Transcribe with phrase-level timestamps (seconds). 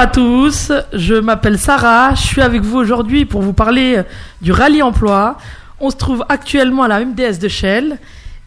[0.00, 4.00] Bonjour à tous, je m'appelle Sarah, je suis avec vous aujourd'hui pour vous parler
[4.40, 5.36] du rallye emploi.
[5.78, 7.98] On se trouve actuellement à la MDS de Shell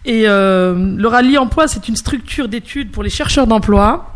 [0.03, 4.15] et euh, le rallye emploi c'est une structure d'études pour les chercheurs d'emploi.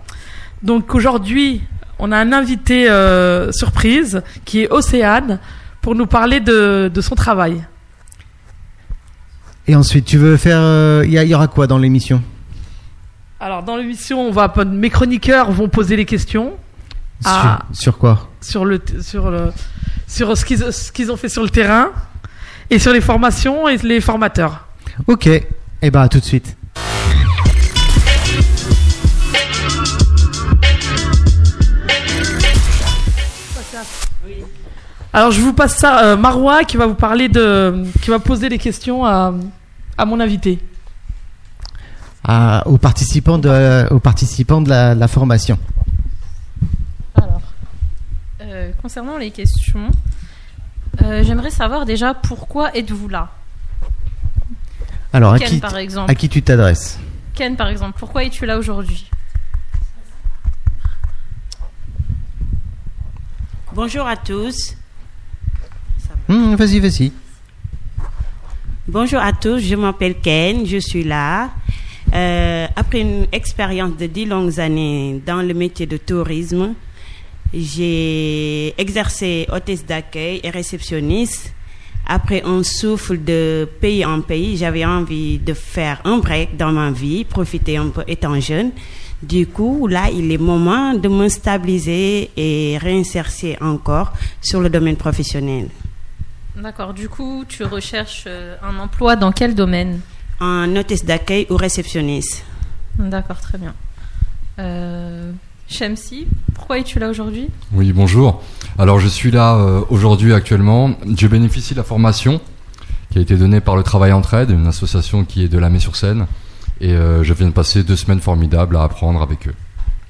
[0.64, 1.62] Donc aujourd'hui
[2.00, 5.38] on a un invité euh, surprise qui est Océane
[5.84, 7.64] pour nous parler de, de son travail.
[9.68, 10.58] Et ensuite, tu veux faire.
[10.60, 12.24] euh, Il y, aura quoi dans l'émission?
[13.40, 16.54] Alors dans l'émission, on va mes chroniqueurs vont poser les questions
[17.26, 17.60] Ah.
[17.74, 19.52] sur, sur quoi sur le sur le
[20.08, 21.90] sur ce qu'ils ce qu'ils ont fait sur le terrain
[22.70, 24.66] et sur les formations et les formateurs.
[25.08, 25.28] Ok.
[25.82, 26.56] Eh ben, à tout de suite.
[35.14, 38.50] Alors je vous passe ça euh, Marois qui va vous parler de qui va poser
[38.50, 39.34] des questions à
[39.98, 40.60] à mon invité.
[42.24, 45.58] À- aux participants de, aux participants de la, la formation.
[48.58, 49.92] Euh, concernant les questions,
[51.04, 53.30] euh, j'aimerais savoir déjà pourquoi êtes-vous là?
[55.14, 56.10] Alors, à qui, par exemple.
[56.10, 56.98] à qui tu t'adresses?
[57.36, 59.08] Ken, par exemple, pourquoi es-tu là aujourd'hui?
[63.76, 64.74] Bonjour à tous.
[66.28, 67.12] Hmm, Vas-y, vas-y.
[68.88, 71.52] Bonjour à tous, je m'appelle Ken, je suis là.
[72.12, 76.74] Euh, après une expérience de dix longues années dans le métier de tourisme,
[77.54, 81.54] j'ai exercé hôtesse d'accueil et réceptionniste.
[82.06, 86.92] Après un souffle de pays en pays, j'avais envie de faire un break dans ma
[86.92, 88.72] vie, profiter un peu étant jeune.
[89.22, 94.96] Du coup, là, il est moment de me stabiliser et réinsérer encore sur le domaine
[94.96, 95.68] professionnel.
[96.56, 100.00] D'accord, du coup, tu recherches euh, un emploi dans quel domaine?
[100.40, 102.44] En hôtesse d'accueil ou réceptionniste.
[102.98, 103.74] D'accord, très bien.
[104.60, 105.32] Euh,
[105.68, 107.50] Shamsi, pourquoi es-tu là aujourd'hui?
[107.74, 108.42] Oui, bonjour.
[108.80, 110.92] Alors je suis là euh, aujourd'hui actuellement.
[111.18, 112.40] Je bénéficie de la formation
[113.12, 115.98] qui a été donnée par le Travail Entraide, une association qui est de la sur
[115.98, 116.26] seine
[116.80, 119.54] Et euh, je viens de passer deux semaines formidables à apprendre avec eux.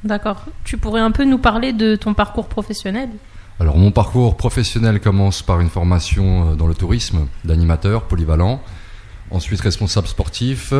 [0.04, 0.46] D'accord.
[0.64, 3.10] Tu pourrais un peu nous parler de ton parcours professionnel?
[3.60, 8.62] Alors mon parcours professionnel commence par une formation euh, dans le tourisme d'animateur polyvalent,
[9.32, 10.72] ensuite responsable sportif,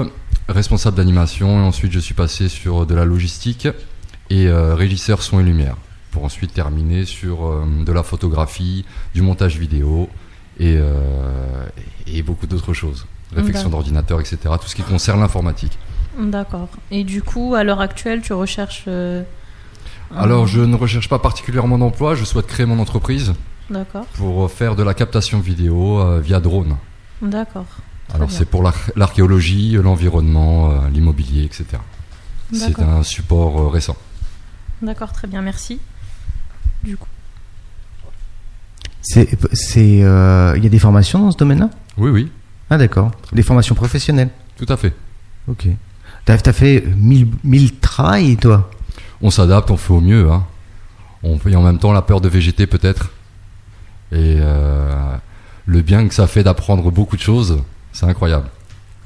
[0.48, 3.68] responsable d'animation, et ensuite je suis passé sur de la logistique
[4.30, 5.76] et euh, régisseur son et lumière,
[6.12, 10.10] pour ensuite terminer sur euh, de la photographie, du montage vidéo
[10.60, 11.66] et, euh,
[12.08, 13.06] et beaucoup d'autres choses,
[13.36, 14.38] réflexion d'ordinateur, etc.
[14.62, 15.78] Tout ce qui concerne l'informatique.
[16.20, 16.70] D'accord.
[16.92, 18.86] Et du coup, à l'heure actuelle, tu recherches...
[20.16, 23.34] Alors je ne recherche pas particulièrement d'emploi, je souhaite créer mon entreprise
[23.70, 26.78] D'accord, pour faire de la captation vidéo euh, via drone.
[27.22, 27.66] d'accord.
[28.14, 31.66] Alors c'est pour l'arch- l'archéologie, l'environnement, euh, l'immobilier, etc.
[32.54, 33.98] C'est un support euh, récent.
[34.82, 35.80] D'accord, très bien, merci.
[36.84, 37.08] Du coup,
[39.02, 41.70] C'est, c'est, euh, il y a des formations dans ce domaine-là?
[41.98, 42.32] Oui, oui,
[42.70, 43.12] Ah, d'accord.
[43.34, 44.30] Des formations professionnelles?
[44.58, 44.94] tout à fait.
[45.48, 45.68] Ok.
[46.26, 48.70] T'as, t'as fait mille, mille travails, toi?
[49.22, 50.30] On s'adapte, on fait au mieux.
[50.32, 50.46] Hein.
[51.24, 53.12] On fait en même temps la peur de végéter peut-être.
[54.12, 55.16] Et euh,
[55.66, 57.60] le bien que ça fait d'apprendre beaucoup de choses,
[57.94, 58.48] c'est incroyable.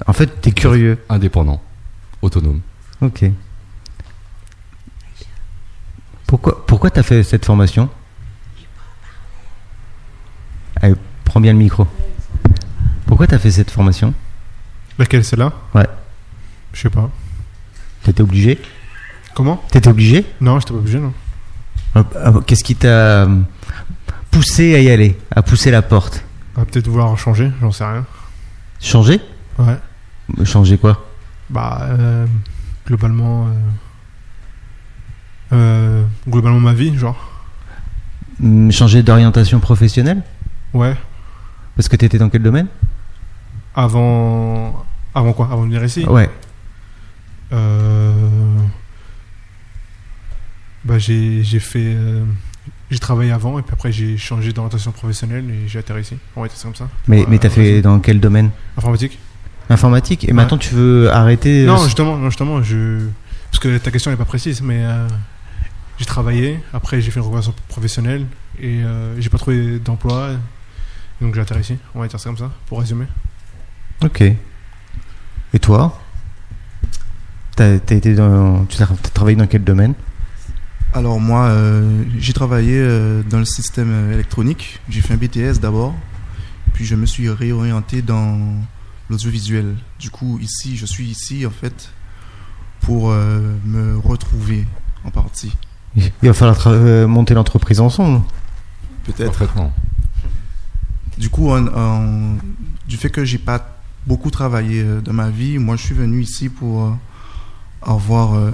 [0.06, 0.98] En fait, t'es curieux.
[1.08, 1.62] Indépendant,
[2.22, 2.60] autonome.
[3.00, 3.24] Ok.
[6.32, 7.90] Pourquoi, pourquoi t'as fait cette formation?
[10.80, 10.94] Allez,
[11.26, 11.86] prends bien le micro.
[13.04, 14.14] Pourquoi t'as fait cette formation?
[14.98, 15.52] Laquelle, celle-là?
[15.74, 15.86] Ouais.
[16.72, 17.10] Je sais pas.
[18.02, 18.58] T'étais obligé?
[19.34, 19.62] Comment?
[19.70, 20.24] T'étais obligé?
[20.40, 21.12] Non, j'étais pas obligé, non.
[21.96, 23.28] Euh, euh, Qu'est-ce qui t'a
[24.30, 26.24] poussé à y aller À pousser la porte?
[26.54, 28.06] Va peut-être vouloir changer, j'en sais rien.
[28.80, 29.20] Changer?
[29.58, 29.76] Ouais.
[30.46, 31.04] Changer quoi?
[31.50, 32.26] Bah, euh,
[32.86, 33.48] globalement.
[33.48, 33.50] euh,
[35.52, 37.16] euh, globalement, ma vie, genre.
[38.42, 40.22] Hum, Changer d'orientation professionnelle?
[40.72, 40.94] Ouais.
[41.76, 42.66] Parce que t'étais dans quel domaine?
[43.74, 44.84] Avant.
[45.14, 45.46] Avant quoi?
[45.50, 46.28] Avant de venir ici Ouais.
[47.52, 48.12] Euh,
[50.84, 51.94] Bah, j'ai j'ai fait.
[51.94, 52.24] euh,
[52.90, 56.16] J'ai travaillé avant et puis après j'ai changé d'orientation professionnelle et j'ai atterri ici.
[56.36, 56.88] Dire ça comme ça.
[57.08, 58.50] Mais, Ouais, mais t'as fait dans quel domaine?
[58.76, 59.18] Informatique
[59.70, 60.32] Informatique Et Ouais.
[60.34, 63.06] maintenant tu veux arrêter Non, justement, non, justement, je...
[63.50, 64.82] parce que ta question n'est pas précise, mais
[65.98, 68.26] j'ai travaillé, après j'ai fait une reconversion professionnelle
[68.58, 70.30] et euh, j'ai pas trouvé d'emploi,
[71.20, 73.06] donc j'ai atterri ici, on va dire ça comme ça, pour résumer.
[74.02, 74.22] Ok.
[74.22, 76.00] Et toi?
[77.58, 79.94] Été dans, tu as travaillé dans quel domaine?
[80.94, 84.80] Alors moi, euh, j'ai travaillé euh, dans le système électronique.
[84.88, 85.94] J'ai fait un BTS d'abord,
[86.74, 88.38] puis je me suis réorienté dans
[89.08, 89.76] l'audiovisuel.
[90.00, 91.90] Du coup, ici, je suis ici en fait
[92.80, 94.66] pour euh, me retrouver
[95.04, 95.56] en partie.
[95.96, 98.22] Il va falloir euh, monter l'entreprise ensemble.
[99.04, 99.42] Peut-être.
[101.18, 102.36] Du coup, en- en-
[102.88, 106.22] du fait que j'ai pas beaucoup travaillé euh, dans ma vie, moi je suis venu
[106.22, 106.90] ici pour euh,
[107.82, 108.50] avoir euh,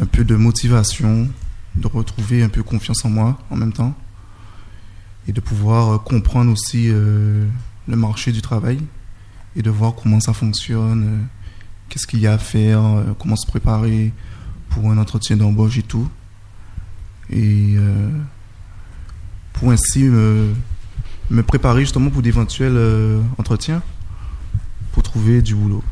[0.00, 1.28] un peu de motivation,
[1.74, 3.94] de retrouver un peu confiance en moi en même temps
[5.26, 7.46] et de pouvoir comprendre aussi euh,
[7.88, 8.78] le marché du travail
[9.56, 11.22] et de voir comment ça fonctionne, euh,
[11.88, 14.12] qu'est-ce qu'il y a à faire, euh, comment se préparer
[14.70, 16.08] pour un entretien d'embauche et tout.
[17.30, 18.08] Et euh,
[19.54, 20.52] pour ainsi me,
[21.30, 23.82] me préparer justement pour d'éventuels euh, entretiens
[24.92, 25.82] pour trouver du boulot.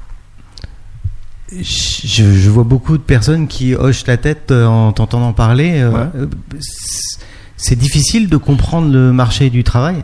[1.53, 5.79] Je, je vois beaucoup de personnes qui hochent la tête euh, en t'entendant parler.
[5.81, 6.11] euh, Ouais.
[6.17, 6.27] euh,
[7.57, 10.03] c'est- difficile de comprendre le marché du travail.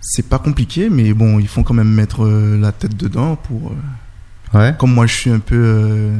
[0.00, 3.70] C'est pas compliqué, mais bon, il faut quand même mettre euh, la tête dedans pour.
[3.72, 4.74] euh, Ouais.
[4.78, 6.10] comme moi, je suis un peu.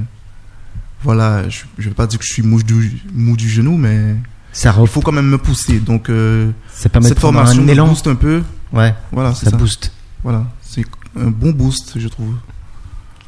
[1.05, 4.17] Voilà, je, je vais pas dire que je suis mou du, mou du genou, mais
[4.53, 5.81] Ça, il faut quand même me pousser.
[5.81, 7.89] Donc, euh, ça permet cette formation un me élan.
[7.89, 8.43] booste un peu.
[8.73, 9.57] Ouais, Voilà, c'est ça ça.
[9.57, 9.93] booste.
[10.23, 10.85] Voilà, c'est
[11.19, 12.35] un bon boost, je trouve.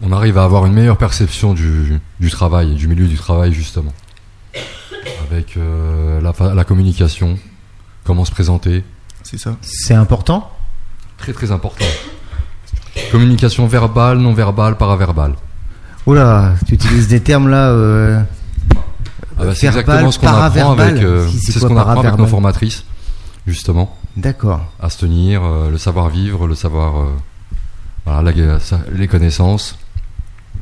[0.02, 3.92] On arrive à avoir une meilleure perception du, du travail, du milieu du travail justement.
[5.30, 7.38] Avec euh, la, la communication,
[8.04, 8.84] comment se présenter,
[9.22, 9.56] C'est ça.
[9.62, 10.50] C'est important?
[11.16, 11.84] très très important.
[13.10, 15.34] Communication verbale, non verbale, paraverbale.
[16.06, 17.68] Oula, tu utilises des termes là.
[17.70, 18.20] euh,
[19.38, 22.00] Ah bah, c'est exactement ce qu'on apprend avec, euh, Si, c'est c'est ce qu'on apprend
[22.00, 22.84] avec nos formatrices,
[23.46, 24.60] justement, D'accord.
[24.80, 27.06] à se tenir, euh, le savoir vivre, le savoir, euh,
[28.04, 29.78] voilà, la- ça- les connaissances,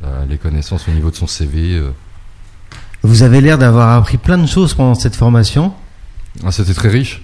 [0.05, 1.73] euh, les connaissances au niveau de son CV.
[1.75, 1.91] euh.
[3.03, 5.73] Vous avez l'air d'avoir appris plein de choses pendant cette formation.
[6.45, 7.21] Ah, c'était très riche.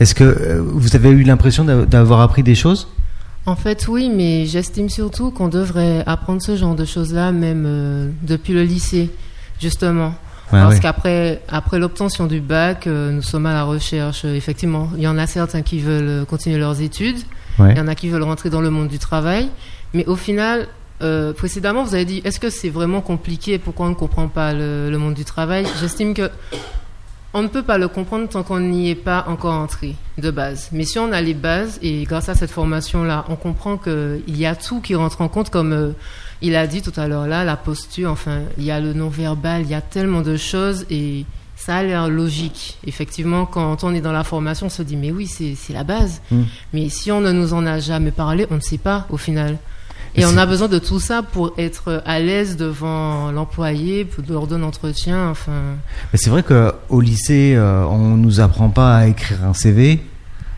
[0.00, 2.88] Est-ce que euh, vous avez eu l'impression d'a- d'avoir appris des choses?
[3.44, 8.08] En fait, oui, mais j'estime surtout qu'on devrait apprendre ce genre de choses-là même euh,
[8.22, 9.10] depuis le lycée,
[9.60, 10.14] justement.
[10.52, 14.24] Ouais, Parce qu'après après l'obtention du bac, euh, nous sommes à la recherche.
[14.24, 17.16] Euh, Effectivement, il y en a certains qui veulent continuer leurs études,
[17.58, 17.72] Ouais.
[17.72, 19.48] il y en a qui veulent rentrer dans le monde du travail.
[19.92, 20.68] Mais au final,
[21.02, 23.58] euh, précédemment, vous avez dit, est-ce que c'est vraiment compliqué?
[23.58, 25.66] Pourquoi on ne comprend pas le, le monde du travail?
[25.80, 26.30] J'estime que
[27.34, 30.68] on ne peut pas le comprendre tant qu'on n'y est pas encore entré de base.
[30.72, 34.46] Mais si on a les bases, et grâce à cette formation-là, on comprend qu'il y
[34.46, 35.92] a tout qui rentre en compte, comme euh,
[36.42, 39.62] il a dit tout à l'heure là, la posture, enfin, il y a le non-verbal,
[39.62, 41.24] il y a tellement de choses, et
[41.56, 42.78] ça a l'air logique.
[42.86, 46.20] Effectivement, quand on est dans la formation, on se dit, mais oui, c'est la base.
[46.30, 46.42] Mm.
[46.72, 49.58] Mais si on ne nous en a jamais parlé, on ne sait pas au final.
[50.14, 54.46] Et on a besoin de tout ça pour être à l'aise devant l'employé, pour lors
[54.46, 55.52] d'un entretien, enfin...
[56.12, 60.02] Mais c'est vrai qu'au lycée, euh, on nous apprend pas à écrire un CV.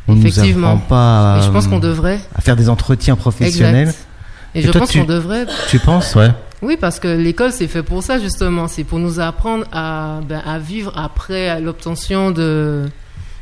[0.09, 0.73] On nous Effectivement.
[0.73, 2.19] apprend pas à, je pense qu'on euh, devrait.
[2.35, 3.89] à faire des entretiens professionnels.
[3.89, 4.07] Exact.
[4.55, 5.47] Et, Et je toi, pense qu'on devrait.
[5.69, 6.31] Tu penses, ouais.
[6.61, 8.69] Oui, parce que l'école, c'est fait pour ça, justement.
[8.69, 12.89] C'est pour nous apprendre à, ben, à vivre après l'obtention de,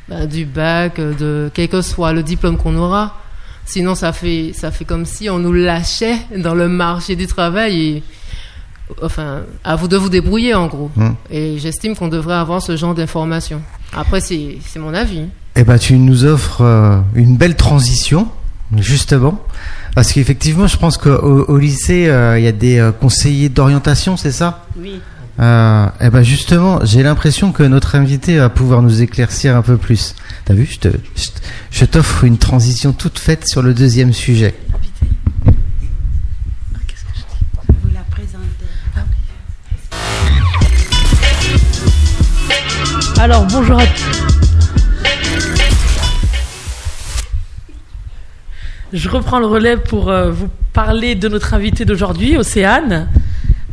[0.09, 3.17] ben, du bac, de quel que soit le diplôme qu'on aura.
[3.73, 7.81] Sinon, ça fait, ça fait comme si on nous lâchait dans le marché du travail
[7.81, 8.03] et,
[9.01, 10.91] enfin, à vous de vous débrouiller, en gros.
[10.95, 11.11] Mm.
[11.31, 13.63] Et j'estime qu'on devrait avoir ce genre d'informations.
[13.97, 15.23] Après, c'est c'est mon avis.
[15.57, 18.29] Eh ben, tu nous offres euh, une belle transition,
[18.77, 19.41] justement.
[19.95, 24.19] Parce qu'effectivement, je pense qu'au au lycée, euh, il y a des euh, conseillers d'orientation,
[24.19, 24.67] c'est ça?
[24.79, 25.01] Oui.
[25.43, 29.77] Euh, eh ben justement, j'ai l'impression que notre invité va pouvoir nous éclaircir un peu
[29.77, 30.15] plus.
[30.45, 30.71] T'as vu,
[31.73, 34.55] je t'offre une transition toute faite sur le deuxième sujet.
[43.19, 43.85] Alors, bonjour à
[48.93, 53.09] Je reprends le relais pour euh, vous parler de notre invitée d'aujourd'hui, Océane.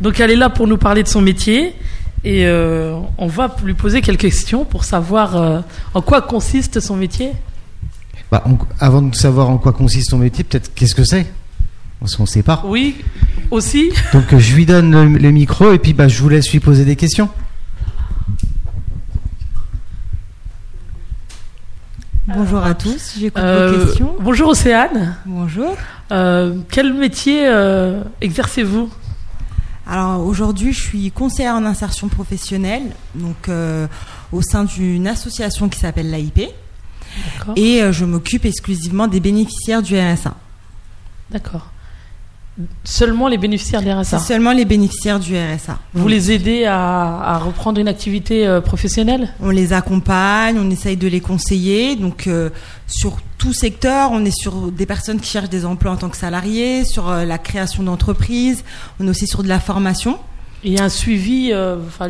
[0.00, 1.74] Donc, elle est là pour nous parler de son métier
[2.24, 5.60] et euh, on va lui poser quelques questions pour savoir euh,
[5.94, 7.32] en quoi consiste son métier.
[8.30, 11.26] Bah, on- avant de savoir en quoi consiste ton métier, peut-être qu'est-ce que c'est?
[11.98, 12.62] Parce qu'on ne sait pas.
[12.64, 12.96] Oui,
[13.50, 13.90] aussi.
[14.14, 16.60] Donc euh, je lui donne le, le micro et puis bah, je vous laisse lui
[16.60, 17.28] poser des questions.
[22.28, 24.16] Bonjour à tous, j'écoute Euh, vos questions.
[24.20, 25.16] bonjour Océane.
[25.26, 25.76] Bonjour.
[26.12, 28.88] Euh, quel métier euh, exercez-vous?
[29.90, 33.88] Alors aujourd'hui, je suis conseillère en insertion professionnelle, donc euh,
[34.30, 36.48] au sein d'une association qui s'appelle l'AIP,
[37.38, 37.54] D'accord.
[37.56, 40.36] et euh, je m'occupe exclusivement des bénéficiaires du RSA.
[41.30, 41.72] D'accord.
[42.84, 44.18] Seulement les bénéficiaires C'est l'RSA.
[44.18, 45.78] seulement les bénéficiaires du RSA.
[45.94, 46.74] Vous les aidez à,
[47.22, 49.28] à reprendre une activité euh, professionnelle?
[49.40, 51.96] On les accompagne, on essaye de les conseiller.
[51.96, 52.50] Donc euh,
[52.86, 56.16] sur tout secteur, on est sur des personnes qui cherchent des emplois en tant que
[56.16, 58.64] salariés, sur euh, la création d'entreprises,
[58.98, 60.18] on est aussi sur de la formation.
[60.62, 61.52] Il y a un suivi.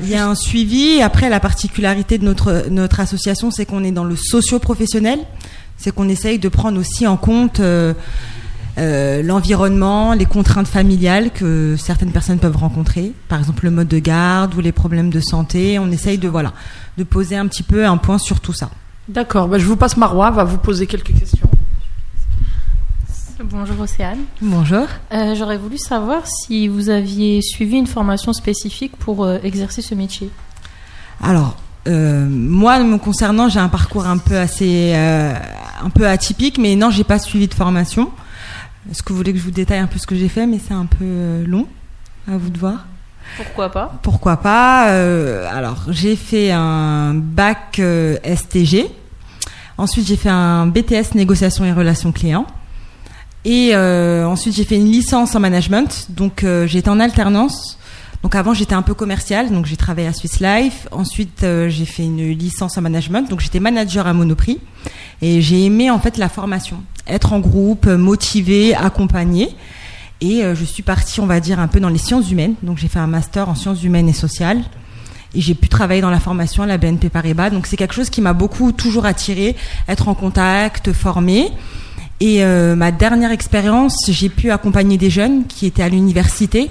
[0.02, 1.00] Il y a un suivi.
[1.02, 5.21] Après, la particularité de notre, notre association, c'est qu'on est dans le socio-professionnel.
[5.76, 7.61] C'est qu'on essaye de prendre aussi en compte
[8.79, 13.12] euh, l'environnement, les contraintes familiales que certaines personnes peuvent rencontrer.
[13.29, 15.79] Par exemple, le mode de garde ou les problèmes de santé.
[15.79, 16.53] On essaye de, voilà,
[16.97, 18.71] de poser un petit peu un point sur tout ça.
[19.09, 21.49] D'accord, bah, je vous passe Marois, va vous poser quelques questions.
[23.43, 24.21] Bonjour Océane.
[24.43, 24.87] Bonjour.
[25.12, 29.95] Euh, J'aurais voulu savoir si vous aviez suivi une formation spécifique pour euh, exercer ce
[29.95, 30.31] métier.
[31.23, 31.57] Alors,
[31.89, 35.35] euh, moi, me concernant, j'ai un parcours un peu assez, euh,
[35.83, 38.11] un peu atypique, mais non, j'ai pas suivi de formation.
[38.90, 40.59] Est-ce que vous voulez que je vous détaille un peu ce que j'ai fait, mais
[40.59, 41.66] c'est un peu euh, long,
[42.26, 42.87] à vous de voir.
[43.37, 43.92] Pourquoi pas?
[44.02, 48.87] Pourquoi pas euh, Alors, j'ai fait un bac euh, STG.
[49.78, 52.47] Ensuite, j'ai fait un BTS négociation et relations clients.
[53.44, 56.06] Et euh, ensuite, j'ai fait une licence en management.
[56.11, 57.78] Donc, j'étais en alternance.
[58.23, 59.50] Donc, avant, j'étais un peu commercial.
[59.50, 60.88] Donc, j'ai travaillé à Swiss Life.
[60.90, 63.30] Ensuite, j'ai fait une licence en management.
[63.30, 64.61] Donc, j'étais manager à Monoprix.
[65.23, 66.82] Et j'ai aimé, en fait, la formation.
[67.11, 69.49] Être en groupe, euh, motivé, accompagné.
[70.21, 72.55] Et euh, je suis partie, on va dire, un peu dans les sciences humaines.
[72.62, 74.62] Donc, j'ai fait un master en sciences humaines et sociales.
[75.35, 77.50] Et j'ai pu travailler dans la formation à la BNP Paribas.
[77.50, 79.57] Donc, c'est quelque chose qui m'a beaucoup toujours attiré.
[79.88, 81.49] Être en contact, formé.
[82.21, 86.71] Et euh, ma dernière expérience, j'ai pu accompagner des jeunes qui étaient à l'université.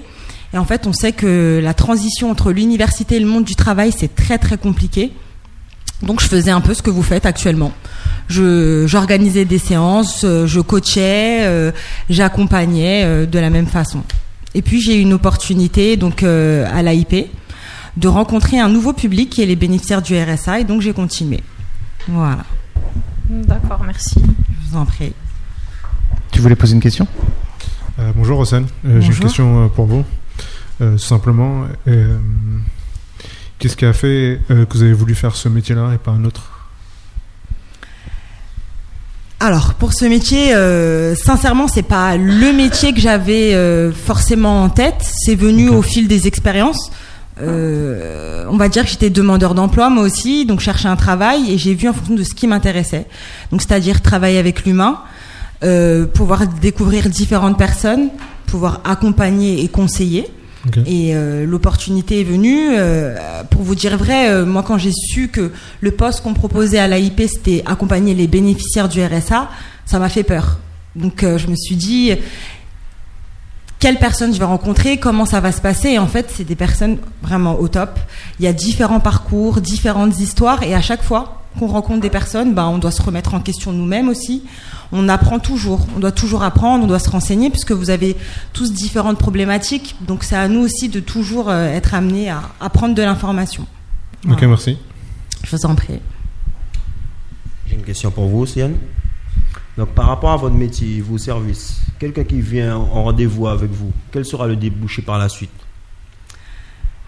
[0.53, 3.91] Et en fait, on sait que la transition entre l'université et le monde du travail,
[3.96, 5.12] c'est très très compliqué.
[6.01, 7.72] Donc, je faisais un peu ce que vous faites actuellement.
[8.27, 11.72] Je, j'organisais des séances, euh, je coachais, euh,
[12.10, 14.03] j'accompagnais euh, de la même façon.
[14.56, 17.29] Et puis, j'ai eu une opportunité donc euh, à l'AIP
[17.98, 20.62] de rencontrer un nouveau public qui est les bénéficiaires du RSA.
[20.62, 21.41] Et donc, j'ai continué.
[22.08, 22.46] Voilà.
[23.29, 24.22] D'accord, merci.
[24.24, 25.13] Je vous en prie.
[26.32, 27.08] Tu voulais poser une question?
[28.00, 30.06] Euh, bonjour Rossane, Euh, j'ai une question pour vous.
[30.82, 32.18] Euh, simplement, euh,
[33.60, 36.25] qu'est-ce qui a fait euh, que vous avez voulu faire ce métier-là et pas un
[36.25, 36.60] autre
[39.42, 44.70] Alors pour ce métier, euh, sincèrement, c'est pas le métier que j'avais euh, forcément en
[44.70, 45.01] tête.
[45.01, 46.92] C'est venu au fil des expériences.
[47.42, 51.58] Euh, on va dire que j'étais demandeur d'emploi moi aussi, donc cherchais un travail et
[51.58, 53.06] j'ai vu en fonction de ce qui m'intéressait.
[53.51, 55.00] Donc c'est-à-dire travailler avec l'humain,
[56.13, 58.10] pouvoir découvrir différentes personnes,
[58.46, 60.28] pouvoir accompagner et conseiller.
[60.86, 62.78] Et euh, l'opportunité est venue.
[62.78, 66.80] euh, pour vous dire vrai, euh, moi quand j'ai su que le poste qu'on proposait
[66.80, 69.50] à l'AIP c'était accompagner les bénéficiaires du RSA,
[69.86, 70.60] ça m'a fait peur.
[70.96, 72.12] Donc euh, je me suis dit
[73.80, 75.92] quelle personne je vais rencontrer, comment ça va se passer.
[75.92, 77.98] Et en fait, c'est des personnes vraiment au top.
[78.39, 82.53] Il y a différents parcours, différentes histoires, et à chaque fois qu'on rencontre des personnes,
[82.53, 84.44] bah, on doit se remettre en question nous-mêmes aussi.
[84.91, 88.15] On apprend toujours, on doit toujours apprendre, on doit se renseigner, puisque vous avez
[88.53, 89.96] tous différentes problématiques.
[90.01, 93.65] Donc c'est à nous aussi de toujours euh, être amenés à, à prendre de l'information.
[94.29, 94.77] Ok, merci.
[95.44, 96.00] Je vous en prie.
[97.68, 98.75] J'ai une question pour vous, Sienne.
[99.77, 103.94] Donc, par rapport à votre métier, vos services, quelqu'un qui vient en rendez-vous avec vous,
[104.12, 105.51] quel sera le débouché par la suite?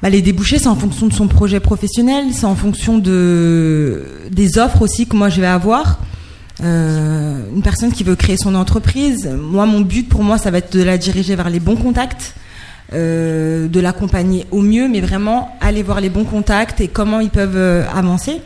[0.02, 4.58] Bah, les débouchés, c'est en fonction de son projet professionnel, c'est en fonction de des
[4.58, 6.00] offres aussi que moi je vais avoir.
[6.64, 10.60] Euh, une personne qui veut créer son entreprise, moi mon but pour moi ça va
[10.60, 12.36] être de la diriger vers les bons contacts,
[12.94, 17.30] euh, de l'accompagner au mieux, mais vraiment aller voir les bons contacts et comment ils
[17.30, 18.42] peuvent euh, avancer.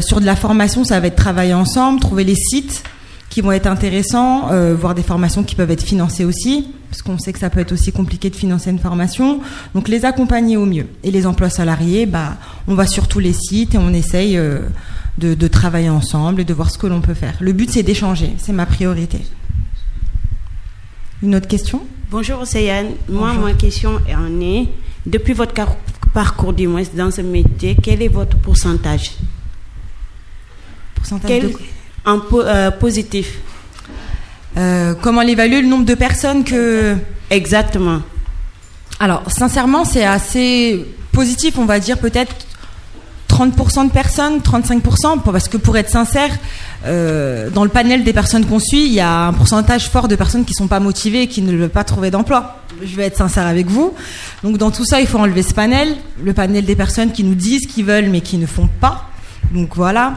[0.00, 2.84] Sur de la formation, ça va être travailler ensemble, trouver les sites
[3.32, 7.16] qui vont être intéressants, euh, voir des formations qui peuvent être financées aussi, parce qu'on
[7.18, 9.40] sait que ça peut être aussi compliqué de financer une formation.
[9.74, 10.86] Donc les accompagner au mieux.
[11.02, 12.36] Et les emplois salariés, bah,
[12.68, 14.58] on va sur tous les sites et on essaye euh,
[15.16, 17.34] de, de travailler ensemble et de voir ce que l'on peut faire.
[17.40, 19.20] Le but, c'est d'échanger, c'est ma priorité.
[21.22, 21.80] Une autre question?
[22.10, 22.88] Bonjour Océane.
[23.08, 23.44] Moi, Bonjour.
[23.44, 24.68] ma question en est,
[25.06, 25.54] depuis votre
[26.12, 29.12] parcours du moins dans ce métier, quel est votre pourcentage?
[30.96, 31.62] Pourcentage Quel de quoi?
[32.04, 33.38] En po- euh, positif
[34.58, 36.94] Euh, Comment l'évaluer le nombre de personnes que
[37.30, 38.00] Exactement.
[39.00, 42.34] Alors, sincèrement, c'est assez positif, on va dire peut-être
[43.28, 46.28] 30% de personnes, 35%, pour- parce que pour être sincère,
[46.84, 50.16] euh, dans le panel des personnes qu'on suit, il y a un pourcentage fort de
[50.16, 52.58] personnes qui sont pas motivées et qui ne veulent pas trouver d'emploi.
[52.84, 53.94] Je vais être sincère avec vous.
[54.42, 57.34] Donc, dans tout ça, il faut enlever ce panel, le panel des personnes qui nous
[57.34, 59.08] disent qu'ils veulent mais qui ne font pas.
[59.52, 60.14] Donc voilà.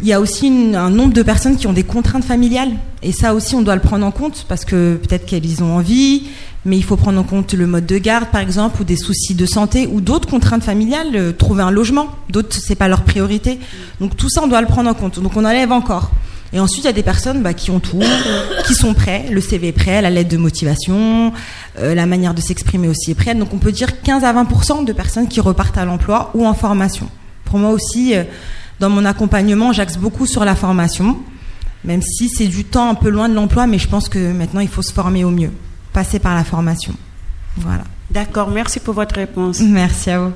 [0.00, 2.70] Il y a aussi un nombre de personnes qui ont des contraintes familiales.
[3.02, 6.24] Et ça aussi, on doit le prendre en compte parce que peut-être qu'elles ont envie,
[6.64, 9.34] mais il faut prendre en compte le mode de garde, par exemple, ou des soucis
[9.34, 12.08] de santé, ou d'autres contraintes familiales, euh, trouver un logement.
[12.30, 13.58] D'autres, c'est pas leur priorité.
[14.00, 15.20] Donc tout ça, on doit le prendre en compte.
[15.20, 16.12] Donc on enlève encore
[16.52, 18.00] Et ensuite, il y a des personnes bah, qui ont tout,
[18.66, 21.32] qui sont prêts, le CV est prêt, la lettre de motivation,
[21.80, 23.38] euh, la manière de s'exprimer aussi est prête.
[23.38, 26.54] Donc on peut dire 15 à 20% de personnes qui repartent à l'emploi ou en
[26.54, 27.08] formation.
[27.44, 28.22] Pour moi aussi, euh,
[28.82, 31.16] dans mon accompagnement, j'axe beaucoup sur la formation,
[31.84, 34.58] même si c'est du temps un peu loin de l'emploi, mais je pense que maintenant,
[34.58, 35.52] il faut se former au mieux,
[35.92, 36.92] passer par la formation.
[37.58, 37.84] Voilà.
[38.10, 39.60] D'accord, merci pour votre réponse.
[39.64, 40.32] Merci à vous.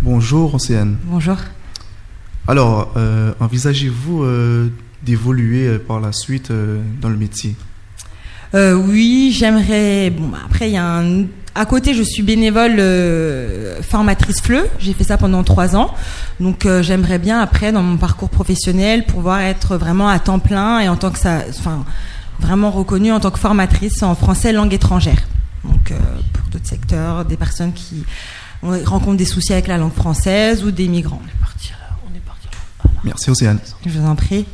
[0.00, 0.96] Bonjour, Océane.
[1.04, 1.36] Bonjour.
[2.46, 4.68] Alors, euh, envisagez-vous euh,
[5.02, 7.56] d'évoluer euh, par la suite euh, dans le métier?
[8.54, 10.10] Euh, oui, j'aimerais.
[10.10, 11.24] Bon, bah, après, il y a un.
[11.54, 14.66] À côté, je suis bénévole euh, formatrice FLE.
[14.78, 15.92] J'ai fait ça pendant trois ans.
[16.38, 20.78] Donc, euh, j'aimerais bien après, dans mon parcours professionnel, pouvoir être vraiment à temps plein
[20.80, 21.84] et en tant que ça, enfin,
[22.38, 25.18] vraiment reconnue en tant que formatrice en français langue étrangère.
[25.64, 25.96] Donc, euh,
[26.32, 28.04] pour d'autres secteurs, des personnes qui
[28.62, 31.22] ont- rencontrent des soucis avec la langue française ou des migrants.
[33.04, 33.58] Merci, Océane.
[33.84, 34.46] Je vous en prie.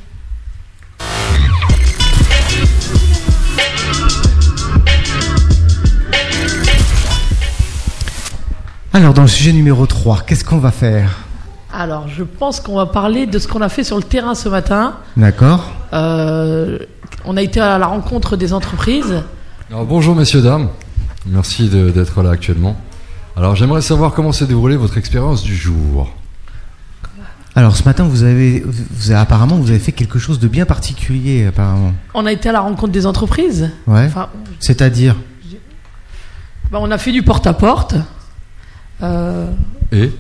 [8.95, 11.11] Alors, dans le sujet numéro 3, qu'est-ce qu'on va faire?
[11.73, 14.49] Alors, je pense qu'on va parler de ce qu'on a fait sur le terrain ce
[14.49, 14.97] matin.
[15.17, 16.79] D'accord Euh,
[17.25, 19.23] on a été à la rencontre des entreprises.
[19.71, 20.69] Alors, bonjour messieurs, dames.
[21.27, 22.77] Merci de- d'être là actuellement.
[23.37, 26.13] Alors j'aimerais savoir comment s'est déroulée votre expérience du jour.
[27.57, 30.67] Alors, ce matin, vous avez, vous avez- apparemment, vous avez fait quelque chose de bien
[30.67, 31.93] particulier, apparemment.
[32.15, 33.71] On a été à la rencontre des entreprises.
[33.89, 34.07] Ouais.
[34.07, 34.29] Enfin,
[34.61, 35.17] C'est-à-dire?
[36.71, 37.95] Bah, on a fait du porte-à-porte.
[37.95, 37.99] Euh,
[39.03, 40.11] Et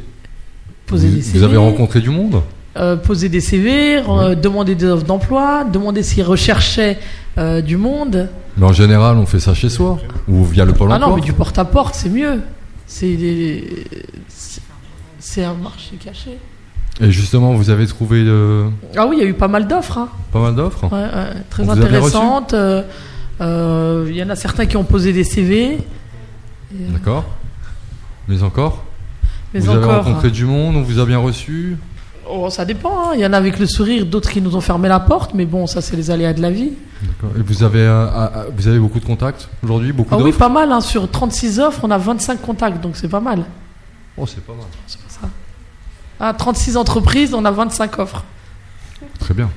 [0.87, 1.45] poser vous, des vous CV.
[1.45, 2.43] avez rencontré du monde
[2.77, 6.99] euh, poser des CV, euh, demander des offres d'emploi, demander s'ils recherchaient
[7.39, 8.29] euh, du monde.
[8.57, 11.09] Mais en général, on fait ça chez soi ou via le Pôle Ah emploi.
[11.11, 12.41] non, mais du porte-à-porte, c'est mieux.
[12.87, 13.85] C'est des-
[14.29, 16.37] c'est- un marché caché.
[17.01, 19.99] Et justement, vous avez trouvé euh, Ah oui, il y a eu pas mal d'offres.
[19.99, 20.09] hein.
[20.33, 22.55] pas mal d'offres Ouais, ouais, très On intéressantes.
[22.55, 22.83] Euh,
[23.41, 25.63] euh, Il y en a certains qui ont posé des CV.
[25.65, 25.77] Et,
[26.75, 27.25] euh, D'accord.
[28.29, 28.85] Mais encore
[29.53, 30.05] Mais Vous avez encore.
[30.05, 31.77] rencontré du monde, on vous a bien reçu
[32.29, 33.11] Oh, ça dépend.
[33.11, 33.13] hein.
[33.15, 35.35] Il y en a avec le sourire, d'autres qui nous ont fermé la porte.
[35.35, 36.73] Mais bon, ça, c'est les aléas de la vie.
[37.03, 37.37] D'accord.
[37.39, 40.33] Et vous avez, euh, ah, ah, vous avez beaucoup de contacts aujourd'hui Beaucoup Ah oui,
[40.33, 40.73] pas mal.
[40.73, 40.81] hein.
[40.81, 42.83] Sur 36 offres, on a 25 contacts.
[42.83, 43.45] Donc c'est pas mal.
[44.17, 44.65] Oh, c'est pas mal.
[44.87, 45.29] C'est pas ça.
[46.19, 48.25] Ah, 36 entreprises, on a 25 offres.
[49.21, 49.51] Très bien.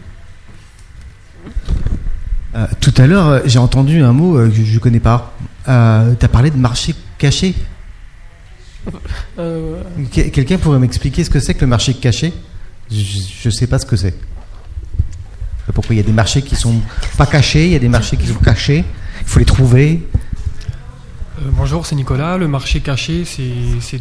[2.56, 5.32] Euh, Tout à l'heure, euh, j'ai entendu un mot euh, que je ne connais pas.
[5.70, 7.56] Euh, tu as parlé de marché caché.
[9.40, 12.34] Euh, Que- Quelqu'un pourrait m'expliquer ce que c'est que le marché caché?
[12.90, 14.16] Je ne sais pas ce que c'est.
[15.74, 16.82] Pourquoi il y a des marchés qui sont
[17.18, 18.84] pas cachés, il y a des marchés qui sont cachés,
[19.22, 20.08] il faut les trouver.
[21.40, 22.38] Euh, bonjour, c'est Nicolas.
[22.38, 24.00] Le marché caché, c'est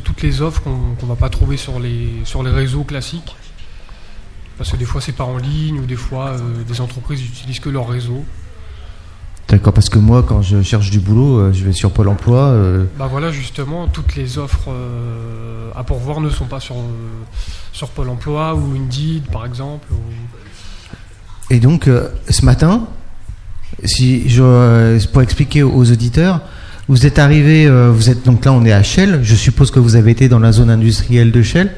[0.00, 3.34] toutes les offres qu'on qu'on va pas trouver sur les, sur les réseaux classiques.
[4.56, 7.60] Parce que des fois, c'est pas en ligne ou des fois, euh, des entreprises n'utilisent
[7.60, 8.24] que leur réseau.
[9.48, 12.48] D'accord, parce que moi, quand je cherche du boulot, euh, je vais sur Pôle emploi.
[12.48, 16.80] euh, Bah voilà, justement, toutes les offres euh, à pourvoir ne sont pas sur, euh,
[17.72, 19.86] sur Pôle emploi ou Indeed, par exemple.
[19.90, 22.86] ou- Et donc, euh, ce matin,
[23.84, 26.42] si je, euh, pour expliquer aux auditeurs,
[26.88, 29.20] vous êtes arrivé, euh, vous êtes donc là, on est à Shell.
[29.22, 31.72] Je suppose que vous avez été dans la zone industrielle de Shell,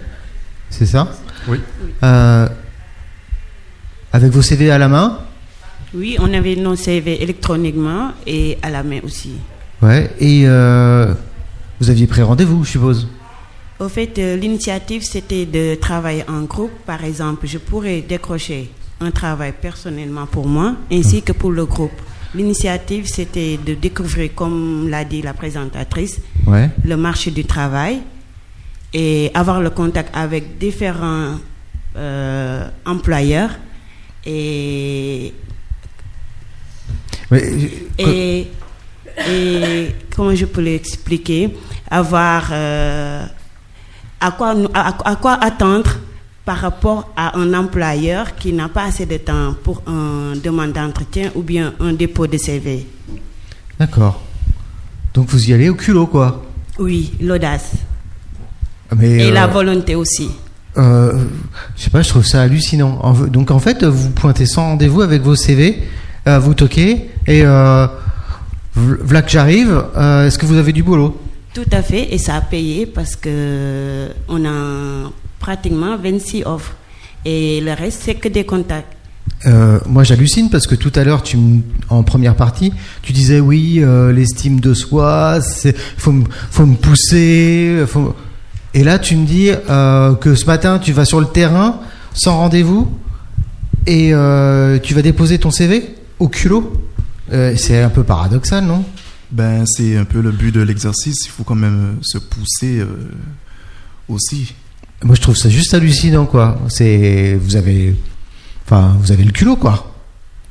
[0.70, 1.12] c'est ça?
[1.46, 1.60] Oui.
[2.02, 2.48] Euh,
[4.12, 5.18] avec vos CV à la main
[5.94, 9.32] Oui, on avait nos CV électroniquement et à la main aussi.
[9.82, 10.10] Ouais.
[10.20, 11.12] Et euh,
[11.80, 13.08] vous aviez pris rendez-vous, je suppose?
[13.80, 16.70] Au fait, euh, l'initiative, c'était de travailler en groupe.
[16.86, 21.90] Par exemple, je pourrais décrocher un travail personnellement pour moi, ainsi que pour le groupe.
[22.34, 26.68] L'initiative, c'était de découvrir, comme l'a dit la présentatrice, Ouais.
[26.84, 28.00] le marché du travail
[28.92, 31.36] et avoir le contact avec différents
[31.96, 33.50] euh, employeurs
[34.26, 35.32] et
[37.30, 38.46] Mais, euh, et,
[39.28, 41.50] et comment je peux l'expliquer
[41.90, 43.24] avoir euh,
[44.20, 45.90] à quoi à, à quoi attendre
[46.44, 51.30] par rapport à un employeur qui n'a pas assez de temps pour un demande d'entretien
[51.34, 52.86] ou bien un dépôt de CV.
[53.78, 54.20] D'accord.
[55.14, 56.42] Donc vous y allez au culot, quoi.
[56.78, 57.72] Oui, l'audace
[58.96, 60.30] Mais, et euh, la volonté aussi.
[60.76, 61.24] Euh,
[61.76, 63.12] je sais pas, je trouve ça hallucinant.
[63.28, 65.84] Donc en fait, vous pointez sans rendez-vous avec vos CV, euh,
[66.26, 67.86] vous toquez et euh,
[68.74, 69.82] voilà que j'arrive.
[69.96, 71.20] euh, Est-ce que vous avez du boulot?
[71.54, 76.74] Tout à fait, et ça a payé parce que on a pratiquement 26 offres
[77.24, 78.92] et le reste c'est que des contacts.
[79.46, 81.38] Euh, Moi, j'hallucine parce que tout à l'heure, tu
[81.88, 86.76] en première partie, tu disais oui, euh, l'estime de soi, c'est faut me faut me
[86.76, 87.84] pousser.
[87.86, 88.14] Faut...
[88.74, 91.80] Et là, tu me dis euh, que ce matin, tu vas sur le terrain
[92.12, 92.88] sans rendez-vous.
[93.86, 96.72] Et euh, tu vas déposer ton CV au culot
[97.32, 98.84] Euh, C'est un peu paradoxal, non?
[99.32, 101.26] Ben, c'est un peu le but de l'exercice.
[101.26, 102.86] Il faut quand même euh, se pousser euh,
[104.08, 104.54] aussi.
[105.02, 106.58] Moi, je trouve ça juste hallucinant, quoi.
[106.68, 107.94] C'est, vous avez,
[108.66, 109.86] enfin, vous avez le culot, quoi.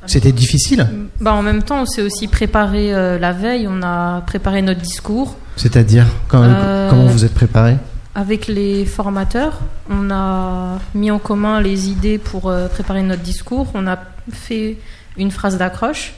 [0.06, 0.88] C'était difficile.
[1.20, 4.80] Bah, en même temps, on s'est aussi préparé euh, la veille, on a préparé notre
[4.80, 7.76] discours C'est-à-dire, quand- Euh, comment vous êtes préparé?
[8.14, 9.60] avec les formateurs.
[9.88, 13.68] On a mis en commun les idées pour euh, préparer notre discours.
[13.74, 13.98] On a
[14.32, 14.78] fait
[15.16, 16.14] une phrase d'accroche.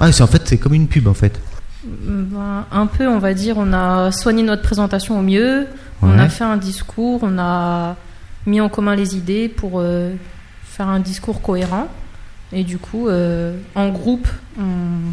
[0.00, 1.40] Ah, c'est en fait, c'est comme une pub, en fait.
[1.84, 5.66] Ben, un peu, on va dire, on a soigné notre présentation au mieux.
[6.00, 7.96] On a fait un discours, on a
[8.46, 10.12] mis en commun les idées pour euh,
[10.64, 11.86] faire un discours cohérent.
[12.52, 14.26] Et du coup, euh, en groupe,
[14.58, 15.12] on,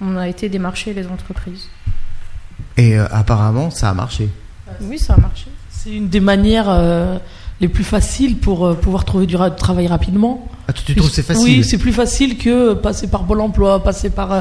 [0.00, 1.68] on a été démarcher les entreprises.
[2.76, 4.28] Et euh, apparemment, ça a marché.
[4.82, 5.48] Oui, ça a marché.
[5.70, 7.18] C'est une des manières euh,
[7.60, 10.46] les plus faciles pour euh, pouvoir trouver du ra- travail rapidement.
[10.68, 13.40] Ah, tu, tu trouves que c'est facile Oui, c'est plus facile que passer par Pôle
[13.40, 14.32] emploi, passer par.
[14.32, 14.40] euh,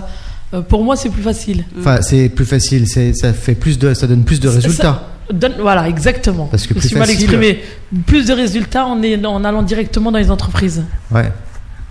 [0.54, 1.66] euh, pour moi, c'est plus facile.
[1.80, 2.88] Enfin, c'est plus facile.
[2.88, 5.08] C'est, ça fait plus de, ça donne plus de résultats.
[5.30, 6.46] ça donne- voilà, exactement.
[6.46, 7.60] Parce que Je plus suis mal facile- exprimé.
[8.06, 10.84] Plus de résultats en, est- en allant directement dans les entreprises.
[11.12, 11.32] Ouais.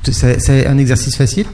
[0.08, 1.46] C'est, c'est un exercice facile.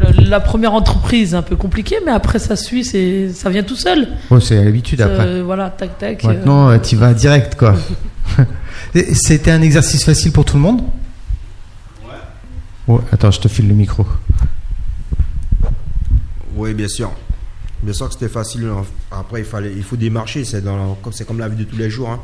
[0.00, 3.76] Le- La première entreprise, un peu compliqué, mais après, ça suit, c'est, ça vient tout
[3.76, 4.08] seul.
[4.30, 5.26] Bon, c'est l'habitude après.
[5.26, 6.24] Euh, voilà, tac, tac.
[6.24, 7.74] euh, Maintenant, tu vas direct, quoi.
[8.94, 10.82] C'était un exercice facile pour tout le monde
[12.86, 13.00] Ouais.
[13.12, 14.06] Attends, je te file le micro.
[16.54, 17.10] Oui, bien sûr.
[17.82, 18.70] Bien sûr que c'était facile.
[19.10, 20.44] Après, il, fallait, il faut démarcher.
[20.44, 22.10] C'est, comme, c'est comme la vie de tous les jours.
[22.10, 22.20] hein.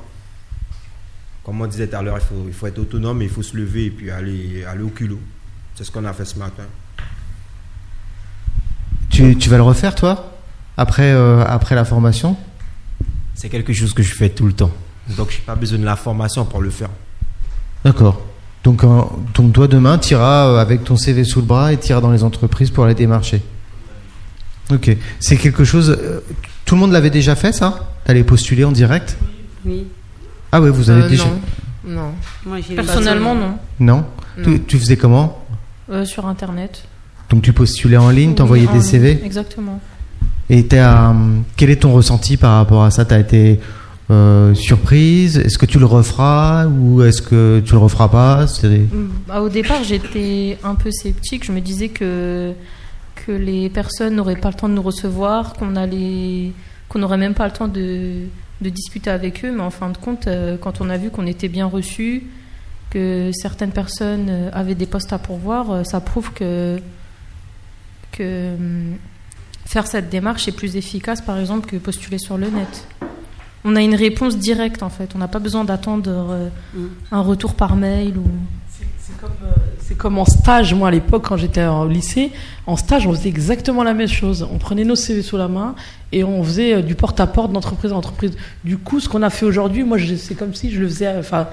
[1.43, 3.57] Comme on disait tout à l'heure, il faut, il faut être autonome, il faut se
[3.57, 5.19] lever et puis aller, aller au culot.
[5.75, 6.65] C'est ce qu'on a fait ce matin.
[9.09, 10.39] Tu, tu vas le refaire, toi?
[10.77, 12.37] Après, euh, après la formation?
[13.35, 14.71] C'est quelque chose que je fais tout le temps.
[15.17, 16.89] Donc, je n'ai pas besoin de la formation pour le faire.
[17.85, 18.21] D'accord.
[18.65, 19.03] Donc, euh,
[19.35, 22.11] donc toi, demain, tu iras avec ton CV sous le bras et tu iras dans
[22.11, 23.43] les entreprises pour les démarcher.
[24.73, 24.97] Ok.
[25.19, 25.91] C'est quelque chose...
[25.91, 26.21] euh,
[26.65, 27.89] tout le monde l'avait déjà fait, ça?
[28.05, 29.17] T'allais postuler en direct?
[29.65, 29.87] Oui.
[30.53, 31.25] Ah ouais, vous avez Euh, déjà...
[31.25, 31.41] Non.
[31.85, 32.11] Non.
[32.45, 33.59] Moi, j'ai Personnellement, non.
[33.81, 34.05] Non,
[34.37, 34.45] Non.
[34.45, 35.45] Tu, tu faisais comment?
[35.91, 36.85] Euh, sur Internet.
[37.31, 39.81] Donc tu postulais en ligne, t'envoyais Oui, des CV ligne, Exactement.
[40.49, 43.05] Et quel est ton ressenti par rapport à ça?
[43.05, 43.61] T'as été
[44.11, 48.47] euh, surprise Est-ce que tu le referas ou est-ce que tu le referas pas
[48.79, 51.45] Mm, bah, au départ, j'étais un peu sceptique.
[51.45, 52.53] Je me disais que,
[53.15, 56.53] que les personnes n'auraient pas le temps de nous recevoir, qu'on allait,
[56.95, 58.25] n'aurait même pas le temps de,
[58.61, 59.53] discuter avec eux.
[59.53, 62.25] Mais en fin de compte, euh, quand on a vu qu'on était bien reçus,
[62.91, 66.81] que certaines personnes euh, avaient des postes à pourvoir, ça prouve que,
[68.11, 68.97] que hum,
[69.67, 72.89] faire cette démarche est plus efficace, par exemple, que postuler sur le net.
[73.65, 75.11] On a une réponse directe, en fait.
[75.15, 76.49] On n'a pas besoin d'attendre euh,
[77.13, 78.25] un retour par mail ou.
[78.71, 82.31] C'est comme, euh, c'est comme en stage, moi à l'époque quand j'étais au lycée,
[82.67, 84.47] en stage on faisait exactement la même chose.
[84.51, 85.75] On prenait nos CV sous la main
[86.13, 88.33] et on faisait euh, du porte-à-porte d'entreprise en entreprise.
[88.65, 91.13] Du coup, ce qu'on a fait aujourd'hui, moi je- c'est comme si je le faisais.
[91.19, 91.49] Enfin,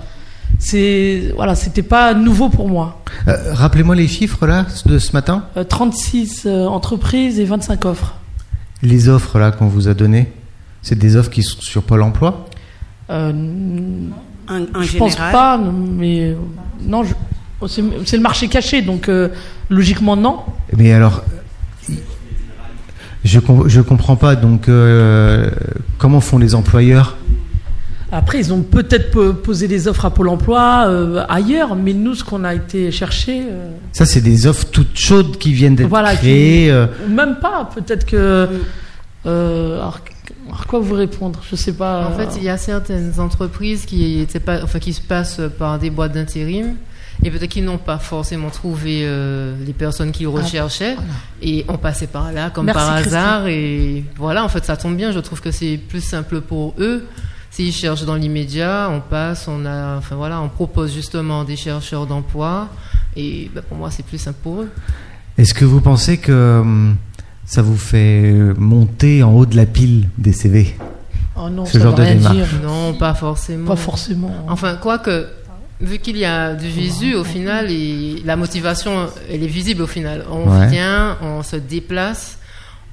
[0.60, 3.02] c'est voilà, c'était pas nouveau pour moi.
[3.28, 5.46] Euh, Rappelez-moi les chiffres là de ce matin.
[5.58, 8.16] Euh, 36 euh, entreprises et 25 offres.
[8.84, 10.32] Les offres là qu'on vous a données,
[10.88, 12.46] c'est des offres qui sont sur Pôle Emploi.
[13.10, 13.32] Euh,
[14.50, 16.34] En, en je pense général, pas, mais
[16.82, 17.14] non, je-
[17.60, 17.82] oh, c'est
[18.16, 19.28] le marché caché, donc euh,
[19.70, 20.38] logiquement non.
[20.78, 21.24] Mais alors,
[23.26, 24.36] je je comprends pas.
[24.36, 25.50] Donc, euh,
[25.98, 27.18] comment font les employeurs?
[28.10, 32.16] Après, ils ont peut-être po- posé des offres à Pôle emploi euh, ailleurs, mais nous,
[32.16, 35.90] ce qu'on a été chercher, euh, Ça, c'est des offres toutes chaudes qui viennent d'être
[35.90, 36.72] Voilà, qui- créées.
[36.72, 38.48] euh, ou même pas, peut-être que.
[39.26, 40.00] euh, alors,
[40.48, 41.42] alors quoi vous répondre?
[41.50, 42.08] Je sais pas.
[42.08, 45.80] En fait, il y a certaines entreprises qui, étaient pas, enfin, qui se passent par
[45.80, 46.76] des boîtes d'intérim
[47.24, 50.96] et peut-être qu'ils n'ont pas forcément trouvé euh, les personnes qu'ils recherchaient
[51.42, 53.18] et on passait par là comme Merci, par Christine.
[53.18, 55.12] hasard et voilà, en fait, ça tombe bien.
[55.12, 57.06] Je trouve que c'est plus simple pour eux.
[57.50, 62.06] S'ils cherchent dans l'immédiat, on passe, on a, enfin voilà, on propose justement des chercheurs
[62.06, 62.70] d'emploi
[63.16, 64.70] et ben, pour moi, c'est plus simple pour eux.
[65.38, 66.98] Est-ce que vous pensez que hum,
[67.48, 70.76] ça vous fait monter en haut de la pile des CV
[71.40, 72.36] Oh non, ce ça genre de rien démarche.
[72.36, 72.48] dire.
[72.64, 73.68] Non, pas forcément.
[73.68, 74.32] Pas forcément.
[74.50, 75.28] Enfin, quoique,
[75.80, 79.88] vu qu'il y a du Jésus, au final, et la motivation, elle est visible au
[79.88, 80.26] final.
[80.32, 80.68] On Ouais.
[80.68, 82.40] vient, on se déplace,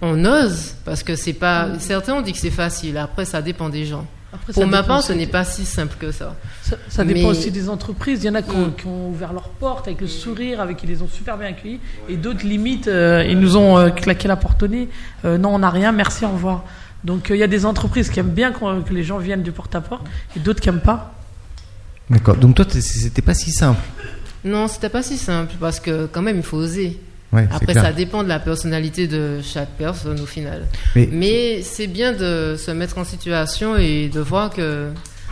[0.02, 1.68] on ose, parce que c'est pas.
[1.78, 4.06] Certains ont dit que c'est facile, après, ça dépend des gens.
[4.34, 6.34] Après, ça Pour ma part, aussi ce n'est pas si simple que ça.
[6.62, 8.24] Ça, ça dépend Mais- aussi des entreprises.
[8.24, 8.74] Il y en a qui ont, Mm.
[8.76, 11.80] qui ont ouvert leurs portes avec le sourire, avec qui les ont super bien accueillis,
[12.08, 14.88] et d'autres limite, euh, ils nous ont euh, claqué la porte au nez.
[15.24, 16.64] Euh, non, on n'a rien, merci, au revoir.
[17.04, 19.52] Donc euh, il y a des entreprises qui aiment bien que les gens viennent du
[19.52, 21.14] porte-à-porte, et d'autres qui n'aiment pas.
[22.10, 22.36] D'accord.
[22.36, 23.80] Donc toi, c'était pas si simple.
[24.44, 27.00] Non, c'était pas si simple parce que quand même il faut oser.
[27.32, 30.66] Ouais, Après, ça dépend de la personnalité de chaque personne au final.
[30.94, 34.88] Mais- Mais, c'est bien de se mettre en situation et de voir que.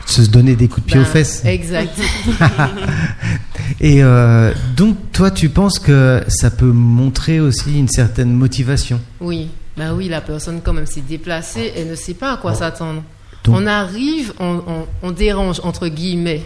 [0.06, 1.44] Se donner des coups de pied ben, aux fesses.
[1.44, 1.96] Exact.
[3.80, 9.00] Et euh, donc, toi, tu penses que ça peut montrer aussi une certaine motivation?
[9.20, 9.48] Oui.
[9.76, 13.02] Ben oui, la personne quand même s'est déplacée, elle ne sait pas à quoi s'attendre.
[13.48, 16.42] On arrive, on, on- on dérange entre guillemets.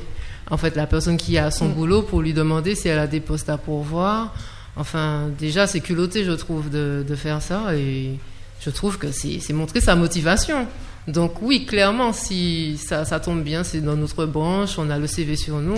[0.51, 3.21] En fait, la personne qui a son boulot pour lui demander si elle a des
[3.21, 4.33] postes à pourvoir.
[4.77, 7.75] Enfin, déjà, c'est culotté, je trouve, de, de faire ça.
[7.75, 8.19] Et
[8.61, 10.67] je trouve que c'est montrer sa motivation.
[11.09, 15.07] Donc oui, clairement, si ça, ça tombe bien, c'est dans notre branche, on a le
[15.07, 15.77] CV sur nous,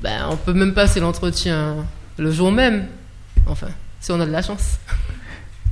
[0.00, 1.76] ben, on peut même passer l'entretien
[2.18, 2.84] le jour même.
[3.46, 3.66] Enfin,
[4.00, 4.78] si on a de la chance.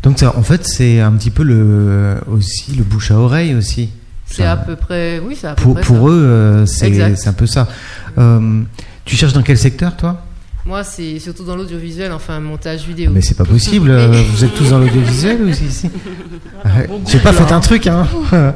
[0.03, 3.91] Donc, ça, en fait, c'est un petit peu le, aussi le bouche à oreille aussi.
[4.27, 6.13] C'est à peu près, oui, c'est à peu Pour, près pour ça.
[6.13, 7.67] eux, euh, c'est un peu ça.
[8.19, 8.63] Euh,
[9.05, 10.23] tu cherches dans quel secteur, toi?
[10.69, 13.11] Moi, c'est surtout dans l'audiovisuel, enfin, montage vidéo.
[13.11, 15.91] Mais c'est pas possible, euh, vous êtes tous dans l'audiovisuel aussi ici
[17.07, 18.07] J'ai pas fait un truc, hein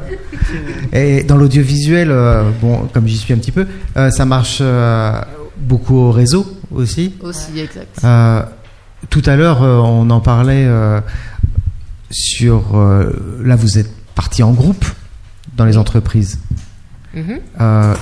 [0.93, 3.65] Et dans l'audiovisuel, euh, bon, comme j'y suis un petit peu,
[3.97, 4.61] euh, ça marche
[5.57, 7.15] beaucoup au réseau aussi.
[7.21, 7.99] Aussi, exact.
[8.03, 8.43] Euh,
[9.09, 10.69] tout à l'heure, on en parlait
[12.11, 12.77] sur.
[13.43, 14.85] là, vous êtes parti en groupe
[15.57, 16.37] dans les entreprises.
[17.15, 17.39] Mhm.
[17.59, 17.95] Euh,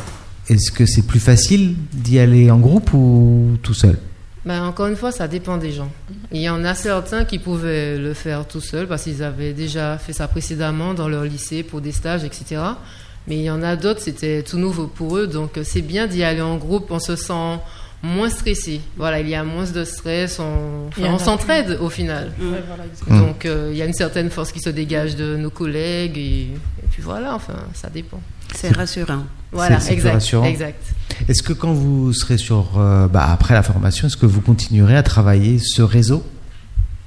[0.52, 3.98] Est-ce que c'est plus facile d'y aller en groupe ou tout seul?
[4.46, 5.90] Ben, encore une fois, ça dépend des gens.
[6.34, 9.98] Il y en a certains qui pouvaient le faire tout seuls parce qu'ils avaient déjà
[9.98, 12.62] fait ça précédemment dans leur lycée pour des stages, etc.
[13.28, 15.28] Mais il y en a d'autres, c'était tout nouveau pour eux.
[15.28, 16.92] Donc, euh, c'est bien d'y aller en groupe.
[16.92, 17.60] On se sent
[18.04, 18.82] moins stressé.
[18.98, 20.40] Voilà, il y a moins de stress.
[20.40, 22.32] On, on un s'entraide au final.
[22.40, 23.18] Ouais, voilà, exactement.
[23.18, 23.26] Mm.
[23.28, 26.18] Donc, euh, il y a une certaine force qui se dégage de nos collègues.
[26.18, 28.20] Et, et puis voilà, enfin, ça dépend.
[28.54, 29.24] C'est rassurant.
[29.52, 30.14] Voilà, c'est exact.
[30.14, 30.46] rassurant.
[30.46, 30.84] exact.
[31.28, 32.78] Est-ce que quand vous serez sur.
[32.78, 36.24] euh, bah, après la formation, est-ce que vous continuerez à travailler ce réseau?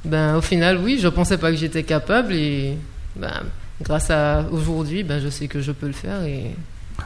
[0.05, 2.77] Ben, au final, oui, je pensais pas que j'étais capable et
[3.17, 3.43] ben,
[3.83, 6.55] grâce à aujourd'hui, ben, je sais que je peux le faire et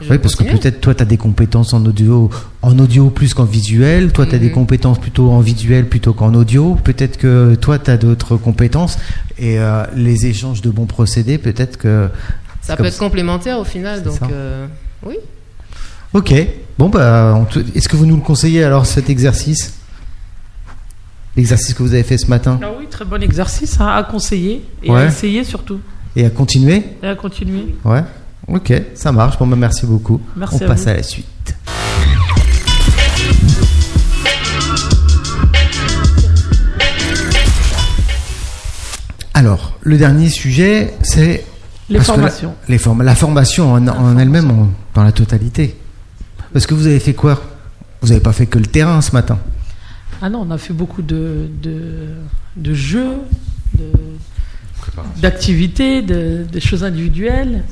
[0.01, 2.29] je Oui, parce que peut-être toi, tu as des compétences en audio,
[2.61, 4.11] en audio plus qu'en visuel.
[4.13, 4.53] Toi, tu as des Mhm.
[4.53, 6.75] compétences plutôt en visuel plutôt qu'en audio.
[6.83, 8.97] Peut-être que toi, tu as d'autres compétences.
[9.37, 12.09] Et euh, les échanges de bons procédés, peut-être que.
[12.61, 14.67] Ça peut être complémentaire au final, donc euh,
[15.05, 15.15] oui.
[16.13, 16.33] Ok.
[16.77, 19.73] Bon, bah, est-ce que vous nous le conseillez alors cet exercice?
[21.35, 22.59] L'exercice que vous avez fait ce matin?
[22.61, 25.01] Ah oui, très bon exercice hein, à conseiller et Ouais.
[25.01, 25.79] à essayer surtout.
[26.15, 26.83] Et à continuer?
[27.03, 27.75] Et à continuer.
[27.85, 28.03] Ouais.
[28.51, 29.37] Ok, ça marche.
[29.37, 30.19] Bon, bah, merci beaucoup.
[30.35, 30.89] Merci on à passe vous.
[30.89, 31.55] à la suite.
[39.33, 41.45] Alors, le dernier sujet, c'est
[41.89, 42.55] Les la- formations.
[42.67, 44.51] les la formation en, en elle-même,
[44.93, 45.77] dans la totalité.
[46.51, 47.41] Parce que vous avez fait quoi?
[48.01, 49.37] Vous n'avez pas fait que le terrain ce matin?
[50.21, 52.09] Ah non, on a fait beaucoup de, de,
[52.57, 53.17] de jeux,
[55.21, 57.63] d'activités, de, de choses individuelles,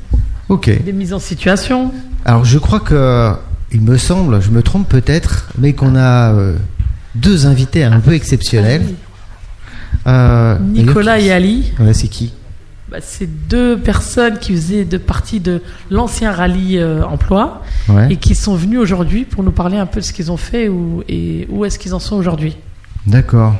[0.49, 0.69] Ok.
[0.83, 1.91] des mises en situation.
[2.25, 3.31] Alors, je crois que,
[3.71, 6.55] il me semble, je me trompe peut-être, mais qu'on a euh,
[7.15, 8.83] deux invités un peu exceptionnels.
[10.05, 12.33] Euh, Nicolas et Ali, Ouais, c'est qui?
[12.89, 18.07] Bah, c'est deux personnes qui faisaient de partie de l'ancien rallye euh, emploi Ouais.
[18.13, 20.69] et qui sont venus aujourd'hui pour nous parler un peu de ce qu'ils ont fait
[20.69, 22.55] ou, et où est-ce qu'ils en sont aujourd'hui.
[23.05, 23.55] D'accord.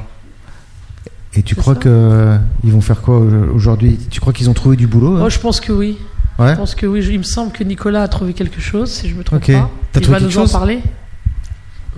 [1.34, 1.80] Et tu crois ça.
[1.82, 4.00] que ils vont faire quoi au- aujourd'hui?
[4.10, 5.20] Tu crois qu'ils ont trouvé du boulot hein?
[5.20, 5.98] Moi, je pense que oui.
[6.40, 6.52] Ouais.
[6.52, 7.06] Je pense que oui.
[7.10, 9.52] Il me semble que Nicolas a trouvé quelque chose, si je me trompe Ok.
[9.52, 9.70] pas.
[9.92, 10.80] T'as Il trouvé va quelque nous en chose parler.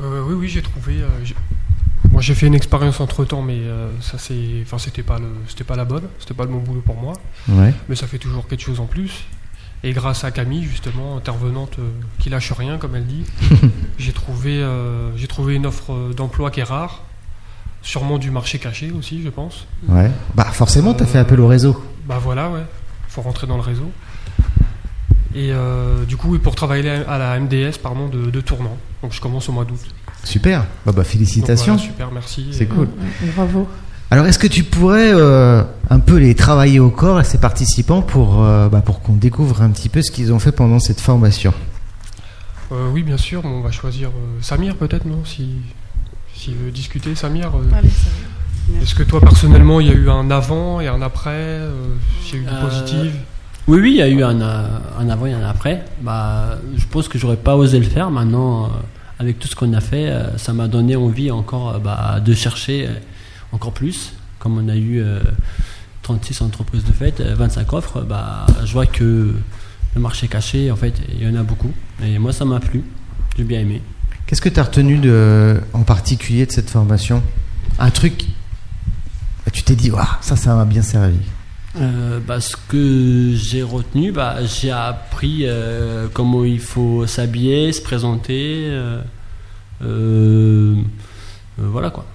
[0.01, 0.93] Euh, oui, oui, j'ai trouvé.
[1.01, 1.35] euh, j'ai-
[2.11, 5.27] moi, j'ai fait une expérience entre temps, mais euh, ça, c'est, enfin, c'était pas le,
[5.47, 7.13] c'était pas la bonne, c'était pas le bon boulot pour moi.
[7.49, 7.73] Ouais.
[7.89, 9.25] Mais ça fait toujours quelque chose en plus.
[9.83, 13.23] Et grâce à Camille, justement, intervenante euh, qui lâche rien, comme elle dit,
[13.97, 17.03] j'ai trouvé, euh, j'ai trouvé une offre euh, d'emploi qui est rare,
[17.81, 19.67] sûrement du marché caché aussi, je pense.
[19.87, 20.11] Ouais.
[20.35, 21.81] Bah forcément, t'as fait appel au réseau.
[22.07, 22.63] Bah voilà, ouais.
[23.07, 23.89] Faut rentrer dans le réseau.
[25.35, 28.77] Et euh, du coup, pour travailler à la MDS, pardon, de, de Tournant.
[29.03, 29.79] Donc je commence au mois d'août.
[30.23, 30.61] Super.
[30.61, 31.73] Bah, bah Donc, félicitations.
[31.75, 32.47] voilà, super, merci.
[32.51, 32.87] C'est Et- cool.
[32.87, 33.67] Mm, Bravo.
[34.11, 35.61] Alors, est-ce que tu pourrais euh,
[35.91, 39.61] un peu les travailler au corps à ces participants pour, euh, bah, pour qu'on découvre
[39.61, 41.53] un petit peu ce qu'ils ont fait pendant cette formation?
[42.71, 43.43] Euh, oui, bien sûr.
[43.43, 45.49] Bon, on va choisir euh, Samir, peut-être, non Si
[46.35, 47.51] s'il veut discuter, Samir.
[47.55, 47.89] euh, Allez,
[48.81, 51.71] Est-ce que toi, personnellement, il y a eu un avant et un après euh,
[52.23, 53.11] S'il y a eu du Euh, positif?
[53.69, 54.67] Oui, oui, il y a eu un, euh,
[54.99, 55.85] un avant et un après.
[56.01, 58.09] Bah, je pense que j'aurais pas osé le faire.
[58.09, 58.67] Maintenant, euh,
[59.19, 62.89] avec tout ce qu'on a fait, euh, ça m'a donné envie encore bah, de chercher
[63.51, 64.13] encore plus.
[64.39, 65.19] Comme on a eu euh,
[66.01, 69.35] 36 entreprises de fête, euh, 25 offres, bah, je vois que
[69.95, 71.71] le marché caché, en fait, il y en a beaucoup.
[72.03, 72.83] Et moi, ça m'a plu.
[73.37, 73.83] J'ai bien aimé.
[74.25, 77.21] Qu'est-ce que tu as retenu de, en particulier de cette formation?
[77.77, 78.25] Un truc,
[79.53, 81.19] tu t'es dit, Waouh, ça, ça m'a bien servi.
[81.79, 87.81] Euh, bah, ce que j'ai retenu, bah, j'ai appris euh, comment il faut s'habiller, se
[87.81, 88.69] présenter.
[89.81, 90.75] euh,
[91.57, 92.05] voilà quoi.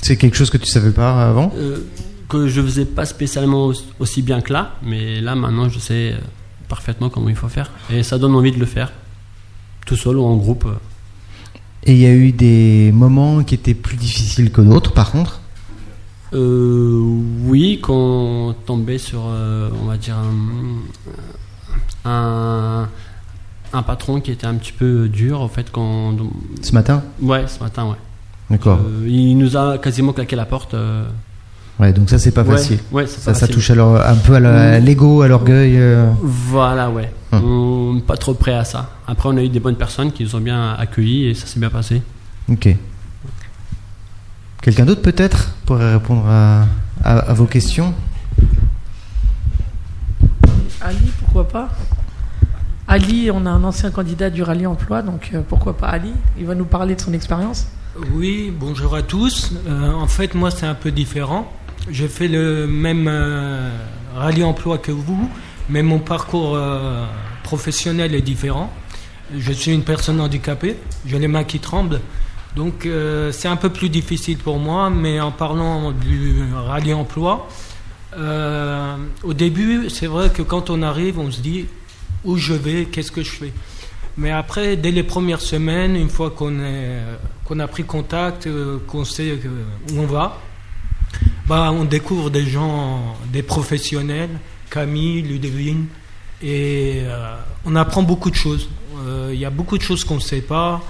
[0.00, 1.52] C'est quelque chose que tu savais pas avant?
[2.28, 6.14] Que je faisais pas spécialement aussi- bien que là, mais là maintenant je sais
[6.68, 7.70] parfaitement comment il faut faire.
[7.90, 8.92] Et ça donne envie de le faire,
[9.86, 10.66] tout seul ou en groupe.
[11.84, 15.40] Et il y a eu des moments qui étaient plus difficiles que d'autres, par contre?
[16.34, 17.00] Euh,
[17.46, 20.16] oui, quand on tombait sur, euh, on va dire,
[22.04, 22.88] un, un,
[23.72, 26.14] un patron qui était un petit peu dur, en fait, quand.
[26.62, 27.96] Ce matin Ouais, ce matin, ouais.
[28.50, 28.78] D'accord.
[28.84, 30.74] Euh, il nous a quasiment claqué la porte.
[31.78, 32.78] Ouais, donc ça, c'est pas Ouais, facile.
[32.90, 33.54] ouais, ça, pas ça facile.
[33.54, 35.78] touche alors un peu à à l'ego, à l'orgueil.
[36.22, 37.12] Voilà, ouais.
[37.32, 37.44] Hum.
[37.44, 38.90] On n'est pas trop prêt à ça.
[39.06, 41.60] Après, on a eu des bonnes personnes qui nous ont bien accueillis et ça s'est
[41.60, 42.02] bien passé.
[42.50, 42.74] Ok.
[44.68, 46.66] Quelqu'un d'autre peut-être pourrait répondre à,
[47.02, 47.94] à- à vos questions?
[50.82, 51.70] Ali, pourquoi pas?
[52.86, 56.12] Ali, on a un ancien candidat du rallye emploi, donc euh, pourquoi pas Ali?
[56.38, 57.66] Il va nous parler de son expérience.
[58.12, 59.52] Oui, bonjour à tous.
[59.66, 61.50] Euh, en fait, moi, c'est un peu différent.
[61.90, 63.70] J'ai fait le même euh,
[64.16, 65.30] rallye emploi que vous,
[65.70, 67.06] mais mon parcours euh,
[67.42, 68.70] professionnel est différent.
[69.34, 70.76] Je suis une personne handicapée,
[71.06, 72.02] j'ai les mains qui tremblent.
[72.56, 77.48] Donc, euh, c'est un peu plus difficile pour moi, mais en parlant du rallye emploi,
[78.16, 81.66] euh, au début, c'est vrai que quand on arrive, on se dit
[82.24, 83.52] où je vais, qu'est-ce que je fais?
[84.16, 86.56] Mais après, dès les premières semaines, une fois qu'on
[87.44, 89.38] qu'on a pris contact, euh, qu'on sait
[89.92, 90.40] où on va,
[91.46, 94.30] bah, on découvre des gens, des professionnels,
[94.68, 95.86] Camille, Ludivine,
[96.42, 97.02] et
[97.64, 98.68] on apprend beaucoup de choses.
[99.30, 100.82] Il y a beaucoup de choses qu'on ne sait pas,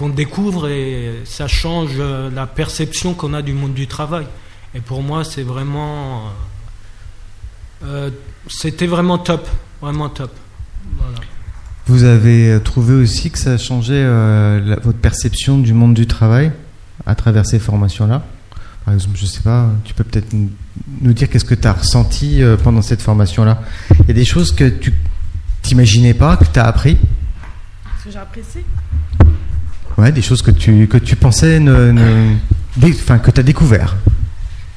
[0.00, 1.90] qu'on découvre, et ça change
[2.34, 4.26] la perception qu'on a du monde du travail.
[4.74, 6.22] Et pour moi, c'est vraiment,
[7.82, 8.10] euh, euh,
[8.48, 9.46] c'était vraiment top,
[9.82, 10.30] vraiment top.
[10.96, 11.18] Voilà.
[11.86, 16.06] Vous avez trouvé aussi que ça a changé euh, la- votre perception du monde du
[16.06, 16.50] travail
[17.04, 18.22] à travers ces formations-là?
[18.86, 20.50] Par exemple, je sais pas, tu peux peut-être nous-
[21.02, 23.60] nous dire qu'est-ce que tu as ressenti euh, pendant cette formation-là?
[24.00, 24.94] Il y a des choses que tu
[25.60, 26.96] t'imaginais pas, que tu as appris?
[27.98, 28.64] Ce que j'ai apprécié?
[30.00, 31.92] Ouais, des choses que tu, que tu pensais ne,
[33.18, 33.96] que tu as découvert.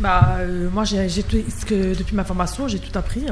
[0.02, 0.84] Bah, euh, moi,
[1.24, 1.38] tout-
[1.98, 3.24] depuis ma formation, j'ai tout appris.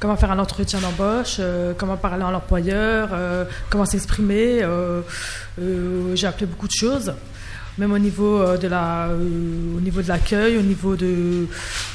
[0.00, 4.60] Comment faire un entretien d'embauche, euh, comment parler à l'employeur, euh, comment s'exprimer.
[4.62, 5.00] euh,
[6.14, 7.10] j'ai appris beaucoup de choses,
[7.78, 9.08] même au niveau de la,
[9.76, 11.46] au niveau de l'accueil, au niveau de,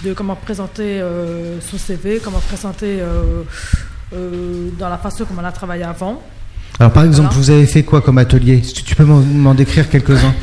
[0.03, 1.03] de comment présenter
[1.61, 2.99] son CV, comment présenter
[4.11, 6.21] dans la façon comme on a travaillé avant.
[6.79, 7.41] Alors, par exemple, Voilà.
[7.41, 8.57] vous avez fait quoi comme atelier?
[8.57, 10.33] Est-ce que Tu peux m'en, décrire quelques-uns.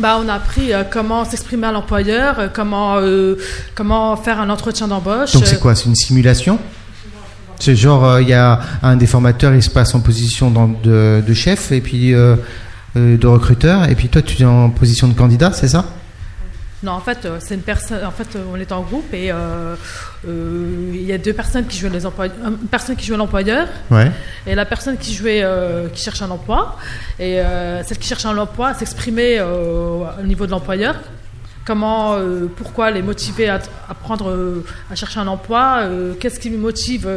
[0.00, 3.36] Bah, on a appris euh, comment s'exprimer à l'employeur, euh, comment, euh,
[3.74, 5.32] comment faire un entretien d'embauche.
[5.32, 5.74] Donc, c'est quoi?
[5.74, 6.58] C'est une simulation?
[7.58, 11.34] C'est genre, il y a un des formateurs, il se passe en position de, de
[11.34, 15.68] chef et puis de recruteur, et puis toi, tu es en position de candidat, c'est
[15.68, 15.86] ça?
[16.82, 18.04] Non, en fait, euh, c'est une personne.
[18.04, 19.74] En fait, euh, on est en groupe et euh,
[20.28, 22.34] euh, il y a deux personnes qui jouent les employeurs.
[22.44, 24.10] Une personne qui joue l'employeur Ouais.
[24.46, 26.76] et la personne qui jouait, euh, qui cherche un emploi.
[27.18, 27.40] Et
[27.84, 30.96] celle qui cherche un emploi s'exprimer au niveau de l'employeur.
[31.64, 32.16] Comment,
[32.56, 33.58] pourquoi les motiver à,
[33.88, 35.82] à prendre, à chercher un emploi
[36.20, 37.08] Qu'est-ce qui lui motive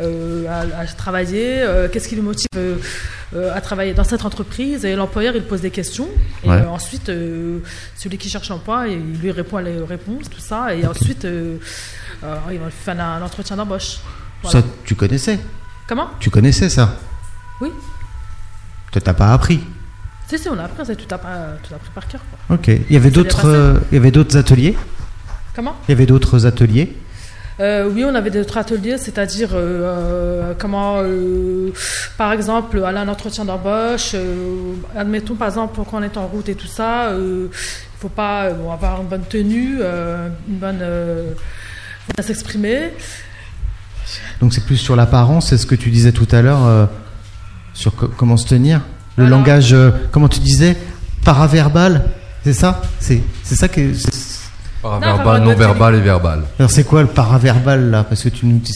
[0.00, 2.76] à, à travailler euh, Qu'est-ce qui lui motive euh,
[3.34, 6.08] euh, à travailler dans cette entreprise Et l'employeur, il pose des questions.
[6.44, 6.56] Et Ouais.
[6.56, 7.58] euh, ensuite, euh,
[7.96, 10.74] celui qui cherche l'emploi, il lui répond à les réponses, tout ça.
[10.74, 11.56] Et ensuite, euh,
[12.24, 13.98] euh, il va faire un, un entretien d'embauche.
[14.42, 14.60] Voilà.
[14.60, 15.38] Ça, tu connaissais
[15.88, 16.96] Comment Tu connaissais ça
[17.60, 17.70] Oui.
[18.92, 19.60] Toi, t'as pas appris
[20.28, 21.14] Si, si, on a appris, ça, a, tout
[21.74, 22.20] appris par cœur.
[22.46, 22.56] Quoi.
[22.56, 22.68] Ok.
[22.68, 24.76] Il y avait d'autres, euh, il y avait d'autres ateliers
[25.54, 26.96] Comment Il y avait d'autres ateliers
[27.60, 31.72] Euh, oui, on avait d'autres ateliers, c'est-à-dire euh, euh, comment, euh,
[32.16, 34.14] par exemple, aller à un entretien d'embauche.
[34.96, 37.48] admettons, par exemple, quand on est en route et tout ça, il
[37.98, 39.78] faut pas bon, avoir une bonne tenue,
[40.48, 42.92] une bonne, faut bien s'exprimer.
[44.40, 46.88] Donc c'est plus sur l'apparence, c'est ce que tu disais tout à l'heure,
[47.74, 48.82] sur co- comment se tenir.
[49.16, 49.74] Le langage,
[50.12, 50.76] comment tu disais,
[51.24, 52.04] paraverbal,
[52.44, 52.80] c'est ça?
[53.00, 53.80] C'est c'est ça que.
[54.82, 56.42] Paraverbal, non verbal et verbal.
[56.58, 58.72] Alors c'est quoi le paraverbal là Parce que tu nous dis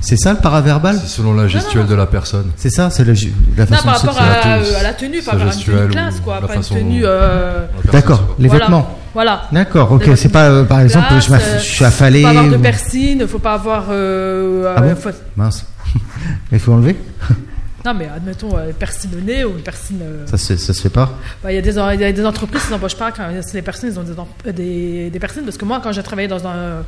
[0.00, 2.50] c'est ça le paraverbal C'est selon la gestuelle de la personne.
[2.56, 3.14] C'est ça, c'est la,
[3.56, 5.54] la Non, façon par de se rapport à, euh, à la tenue, pas sa avoir
[5.84, 7.02] une classe, quoi, la pas une tenue.
[7.04, 8.64] euh, D'accord, les Voilà.
[8.66, 8.98] vêtements.
[9.14, 9.42] Voilà.
[9.52, 12.20] D'accord, ok, c'est pas euh, par exemple, je, je suis affalé.
[12.22, 13.84] Faut pas avoir de ou- piercing, faut pas avoir.
[13.90, 15.64] euh, Ah euh, bon faut- Mince.
[16.52, 16.96] Il faut enlever
[17.84, 19.98] Non, mais admettons, euh, persine au nez ou une persine.
[20.02, 22.12] euh, Ça se, ça se fait pas bah, Il y, a des il y a
[22.12, 25.10] des entreprises qui n'embauchent pas quand c'est les personnes, ils ont des, em- euh, des,
[25.10, 25.44] des personnes.
[25.44, 26.84] Parce que moi, quand j'ai travaillé dans, un,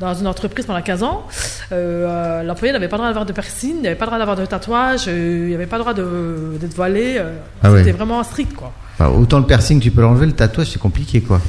[0.00, 1.26] dans une entreprise pendant 15 ans,
[1.70, 4.18] euh, euh, l'employé n'avait pas le droit d'avoir de piercing, il n'avait pas le droit
[4.18, 7.18] d'avoir de tatouage, euh, il n'avait pas le droit de- d'être voilé.
[7.18, 7.70] euh, Ah.
[7.76, 8.72] C'était vraiment strict, quoi.
[8.98, 11.40] Enfin, Autant le piercing, tu peux l'enlever, le tatouage, c'est compliqué, quoi.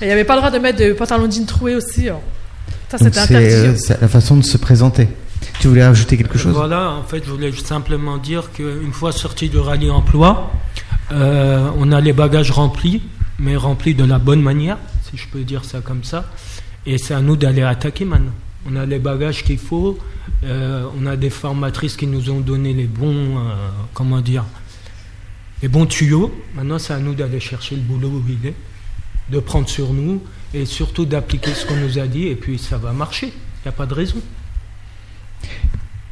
[0.00, 2.08] Et il n'avait pas le droit de mettre de pantalons jeans troués aussi.
[2.08, 2.18] hein.
[2.88, 3.46] Ça, Donc c'était c'est interdit.
[3.54, 3.76] euh, hein.
[3.76, 5.08] c'est la façon de se présenter.
[5.60, 6.52] Tu voulais rajouter quelque chose?
[6.54, 10.50] Voilà, en fait, je voulais simplement dire qu'une fois sorti du rallye emploi,
[11.12, 13.02] euh, on a les bagages remplis,
[13.38, 14.78] mais remplis de la bonne manière,
[15.10, 16.30] si je peux dire ça comme ça.
[16.86, 18.32] Et c'est à nous d'aller attaquer maintenant.
[18.66, 19.98] On a les bagages qu'il faut,
[20.44, 23.52] euh, on a des formatrices qui nous ont donné les bons, euh,
[23.92, 24.44] comment dire,
[25.62, 26.34] les bons tuyaux.
[26.54, 28.54] Maintenant, c'est à nous d'aller chercher le boulot où il est,
[29.30, 32.76] de prendre sur nous et surtout d'appliquer ce qu'on nous a dit, et puis ça
[32.78, 33.28] va marcher.
[33.28, 34.20] Il n'y a pas de raison.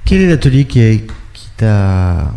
[0.05, 1.01] Quel est l'atelier qui,
[1.33, 2.33] qui t'a.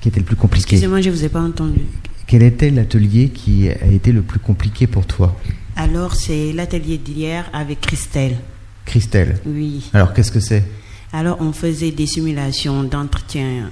[0.00, 1.80] qui était le plus compliqué Excusez-moi, je ne vous ai pas entendu.
[2.26, 5.38] Quel était l'atelier qui a été le plus compliqué pour toi
[5.76, 8.36] Alors, c'est l'atelier d'hier avec Christelle.
[8.84, 9.90] Christelle Oui.
[9.92, 10.64] Alors, qu'est-ce que c'est
[11.12, 13.70] Alors, on faisait des simulations d'entretien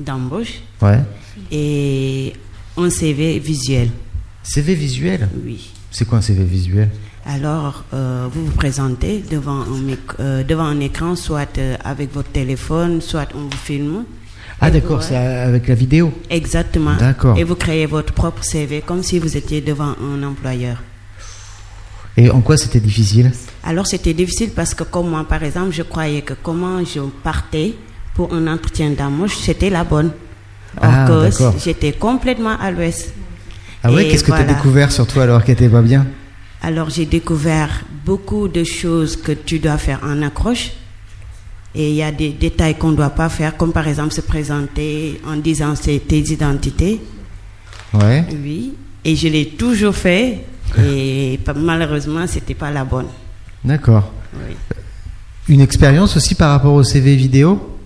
[0.00, 1.00] d'embauche Ouais.
[1.50, 2.32] et
[2.76, 3.90] un CV visuel.
[4.42, 5.70] CV visuel Oui.
[5.90, 6.90] C'est quoi un CV visuel?
[7.26, 9.66] Alors, euh, vous vous présentez devant un,
[10.20, 14.04] euh, devant un écran, soit euh, avec votre téléphone, soit on vous filme.
[14.60, 16.12] Ah, d'accord, c'est avec la vidéo?
[16.30, 16.96] Exactement.
[16.96, 17.38] D'accord.
[17.38, 20.82] Et vous créez votre propre CV comme si vous étiez devant un employeur.
[22.16, 23.30] Et en quoi c'était difficile?
[23.62, 27.74] Alors c'était difficile parce que comme moi, par exemple, je croyais que comment je partais
[28.14, 30.10] pour un entretien d'embauche, c'était la bonne.
[30.80, 31.06] Ah,
[31.62, 33.12] j'étais complètement à l'ouest.
[33.82, 36.06] Ah ouais, qu'est-ce que tu as découvert sur toi alors qu'elle était pas bien?
[36.62, 40.72] Alors j'ai découvert beaucoup de choses que tu dois faire en accroche.
[41.74, 44.22] Et il y a des détails qu'on ne doit pas faire, comme par exemple se
[44.22, 47.00] présenter en disant c'est tes identités.
[47.94, 48.24] Ouais.
[48.32, 48.74] Oui.
[49.04, 50.44] Et je l'ai toujours fait.
[50.78, 53.06] Et malheureusement, c'était pas la bonne.
[53.64, 54.12] D'accord.
[54.34, 54.54] Oui.
[55.48, 57.77] Une expérience aussi par rapport au CV vidéo?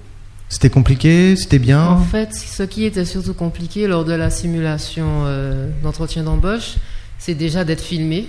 [0.53, 5.07] C'était compliqué C'était bien En fait, ce qui était surtout compliqué lors de la simulation
[5.24, 6.74] euh, d'entretien d'embauche,
[7.18, 8.26] c'est déjà d'être filmé.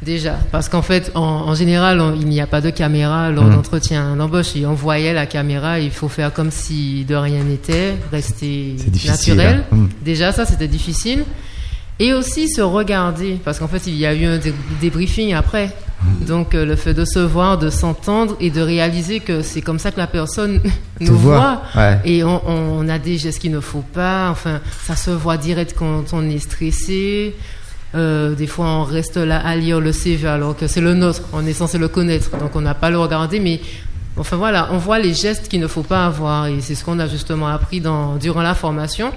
[0.00, 3.44] Déjà, parce qu'en fait, en, en général, on- il n'y a pas de caméra lors
[3.44, 3.56] Mhm.
[3.56, 7.96] d'entretien d'embauche et on voyait la caméra, il faut faire comme si de rien n'était,
[8.10, 9.64] rester naturel.
[9.70, 9.76] hein.
[9.76, 9.88] Mhm.
[10.02, 11.24] Déjà, ça, c'était difficile.
[11.98, 15.74] Et aussi se regarder, parce qu'en fait, il y a eu un dé- débriefing après.
[16.26, 19.78] Donc, euh, le fait de se voir, de s'entendre et de réaliser que c'est comme
[19.78, 20.60] ça que la personne
[21.00, 21.82] nous voit, voit.
[21.82, 22.00] ouais.
[22.04, 24.28] Et on, on a des gestes qu'il ne faut pas.
[24.30, 27.34] Enfin, ça se voit direct quand on est stressé.
[27.94, 31.22] Euh, des fois, on reste là à lire le CV alors que c'est le nôtre.
[31.32, 33.40] On est censé le connaître, donc on n'a pas le regarder.
[33.40, 33.60] Mais
[34.16, 36.46] enfin voilà, on voit les gestes qu'il ne faut pas avoir.
[36.46, 39.10] Et c'est ce qu'on a justement appris dans, durant la formation.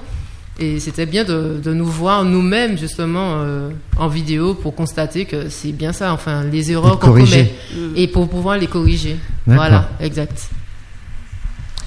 [0.61, 5.49] Et c'était bien de, de nous voir nous-mêmes justement euh, en vidéo pour constater que
[5.49, 6.13] c'est bien ça.
[6.13, 7.51] Enfin, les erreurs qu'on commet
[7.95, 9.17] et pour pouvoir les corriger.
[9.47, 10.49] Voilà, exact.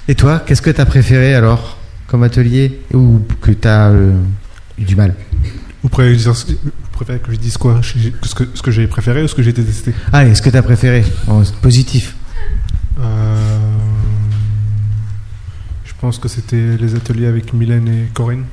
[0.09, 3.93] Et toi, qu'est-ce que tu as préféré alors comme atelier ou que tu as
[4.79, 5.15] eu du mal?
[5.83, 7.81] Vous préférez, dire- vous préférez que je dise quoi?
[7.83, 9.95] Ce que, ce que j'ai préféré ou ce que j'ai détesté?
[10.13, 12.17] Allez, ce que tu as préféré en positif?
[13.01, 13.37] Euh,
[15.85, 18.45] Je pense que c'était les ateliers avec Mylène et Corinne.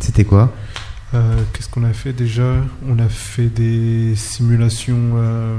[0.00, 0.52] C'était quoi?
[1.14, 2.54] Euh, Qu'est-ce qu'on a fait déjà?
[2.88, 5.56] On a fait des simulations euh,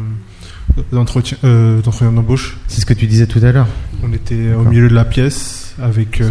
[0.92, 2.58] d'entretien euh, d'entretien d'embauche.
[2.68, 3.68] C'est ce que tu disais tout à l'heure.
[4.04, 6.22] On était au milieu de la pièce avec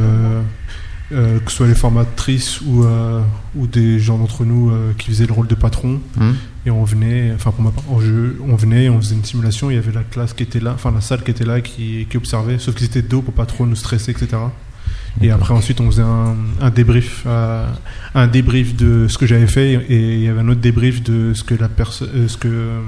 [1.10, 2.84] que ce soit les formatrices ou,
[3.56, 6.00] ou des gens d'entre nous qui faisaient le rôle de patron.
[6.20, 6.34] Hum.
[6.66, 9.70] Et on venait, enfin pour ma part, en jeu, on venait, on faisait une simulation.
[9.70, 12.06] Il y avait la classe qui était là, enfin la salle qui était là, qui,
[12.08, 14.28] qui observait, sauf qu'ils étaient dos pour pas trop nous stresser, etc.
[15.22, 17.66] Et après ensuite on faisait un, un débrief, euh,
[18.14, 21.32] un débrief de ce que j'avais fait et il y avait un autre débrief de
[21.34, 22.80] ce que la personne, euh, ce que, euh,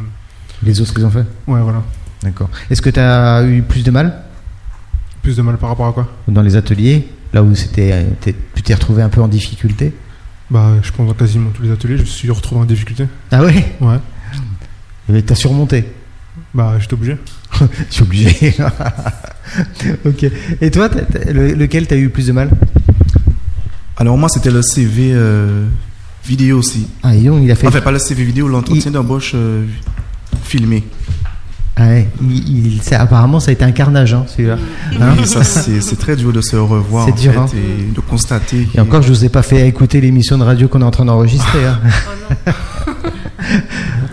[0.65, 1.83] Les autres, ils ont fait ouais voilà,
[2.23, 2.49] D'accord.
[2.71, 4.23] Est-ce que tu as eu plus de mal
[5.23, 6.09] plus de mal par rapport à quoi?
[6.29, 9.93] Dans les ateliers Là où c'était, t'es- tu t'es retrouvé un peu en difficulté?
[10.51, 13.07] Bah je pense dans quasiment tous les ateliers, je me suis retrouvé en difficulté.
[13.33, 13.77] Ah ouais?
[13.81, 13.99] Ouais.
[15.09, 15.85] Mais t'as surmonté?
[16.55, 17.17] Bah j'étais obligé.
[17.61, 18.55] Je suis obligé.
[20.05, 20.27] ok.
[20.61, 22.51] Et toi, t'as- t'as- le- lequel t'as eu plus de mal?
[23.97, 25.67] Alors moi, c'était le CV euh,
[26.25, 26.87] vidéo aussi.
[27.03, 27.67] Ah, donc, il a fait.
[27.67, 29.65] Enfin, pas le CV vidéo, l'entretien d'embauche euh,
[30.45, 30.85] filmé.
[31.79, 34.57] Ah ouais, il, il- ça- apparemment, ça a été un carnage, hein, celui-là.
[35.01, 35.15] Hein?
[35.19, 37.61] Oui, ça, c'est très dur de se revoir C'est en dur, fait, hein.
[37.91, 38.67] et de constater.
[38.75, 41.05] Et encore, je vous ai pas fait écouter l'émission de radio qu'on est en train
[41.05, 41.67] d'enregistrer.
[41.67, 41.79] hein.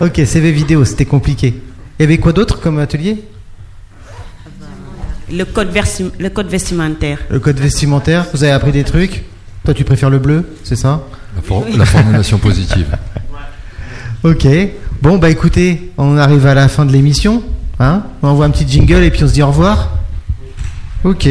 [0.00, 1.54] ok, CV vidéo, c'était compliqué.
[1.98, 3.22] Il y avait quoi d'autre comme atelier?
[5.32, 7.18] Le code, versi- le code vestimentaire.
[7.30, 9.24] Le code vestimentaire, vous avez appris des trucs?
[9.64, 11.02] Toi, tu préfères le bleu, c'est ça?
[11.36, 12.86] La, for- la formulation positive.
[14.22, 14.46] Ok.
[15.02, 17.42] Bon, bah écoutez, on arrive à la fin de l'émission.
[17.78, 18.04] Hein?
[18.22, 19.90] On envoie un petit jingle et puis on se dit au revoir?
[21.04, 21.28] Ok.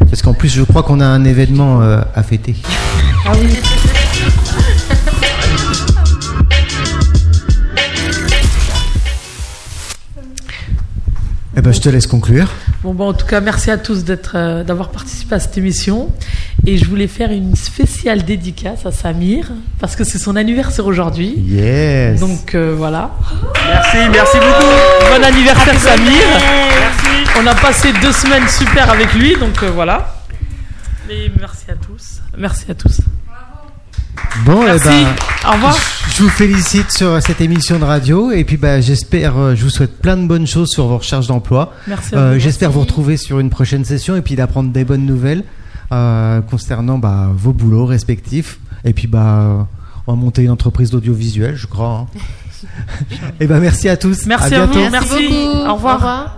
[0.00, 2.56] Parce qu'en plus, je crois qu'on a un événement euh, à fêter.
[3.24, 3.46] Ah oui.
[11.56, 12.48] Eh ben, je te laisse conclure.
[12.86, 16.08] Bon, bon, en tout cas, merci à tous d'être, euh, d'avoir participé à cette émission.
[16.66, 21.34] Et je voulais faire une spéciale dédicace à Samir, parce que c'est son anniversaire aujourd'hui.
[21.48, 22.20] Yes.
[22.20, 23.10] Donc euh, voilà.
[23.66, 24.72] Merci, merci beaucoup.
[25.10, 26.22] Bon anniversaire Happy Samir.
[26.78, 27.30] Merci.
[27.42, 30.22] On a passé deux semaines super avec lui, donc euh, voilà.
[31.10, 32.20] Et merci à tous.
[32.38, 33.00] Merci à tous.
[34.44, 34.88] Bon, eh Merci.
[34.88, 35.76] Ben, Au revoir.
[36.16, 39.70] Je vous félicite sur cette émission de radio et puis ben, j'espère, euh, je vous
[39.70, 41.72] souhaite plein de bonnes choses sur vos recherches d'emploi.
[41.86, 42.14] Merci.
[42.14, 45.44] Euh, j'espère vous retrouver sur une prochaine session et puis d'apprendre des bonnes nouvelles
[45.92, 48.58] euh, concernant bah, vos boulots respectifs.
[48.84, 49.68] Et puis bah,
[50.06, 52.06] on va monter une entreprise d'audiovisuel, je crois.
[52.62, 53.28] Et hein.
[53.40, 54.26] eh ben merci à tous.
[54.26, 54.66] Merci à.
[54.66, 55.68] Merci, beaucoup.
[55.68, 56.36] Au revoir.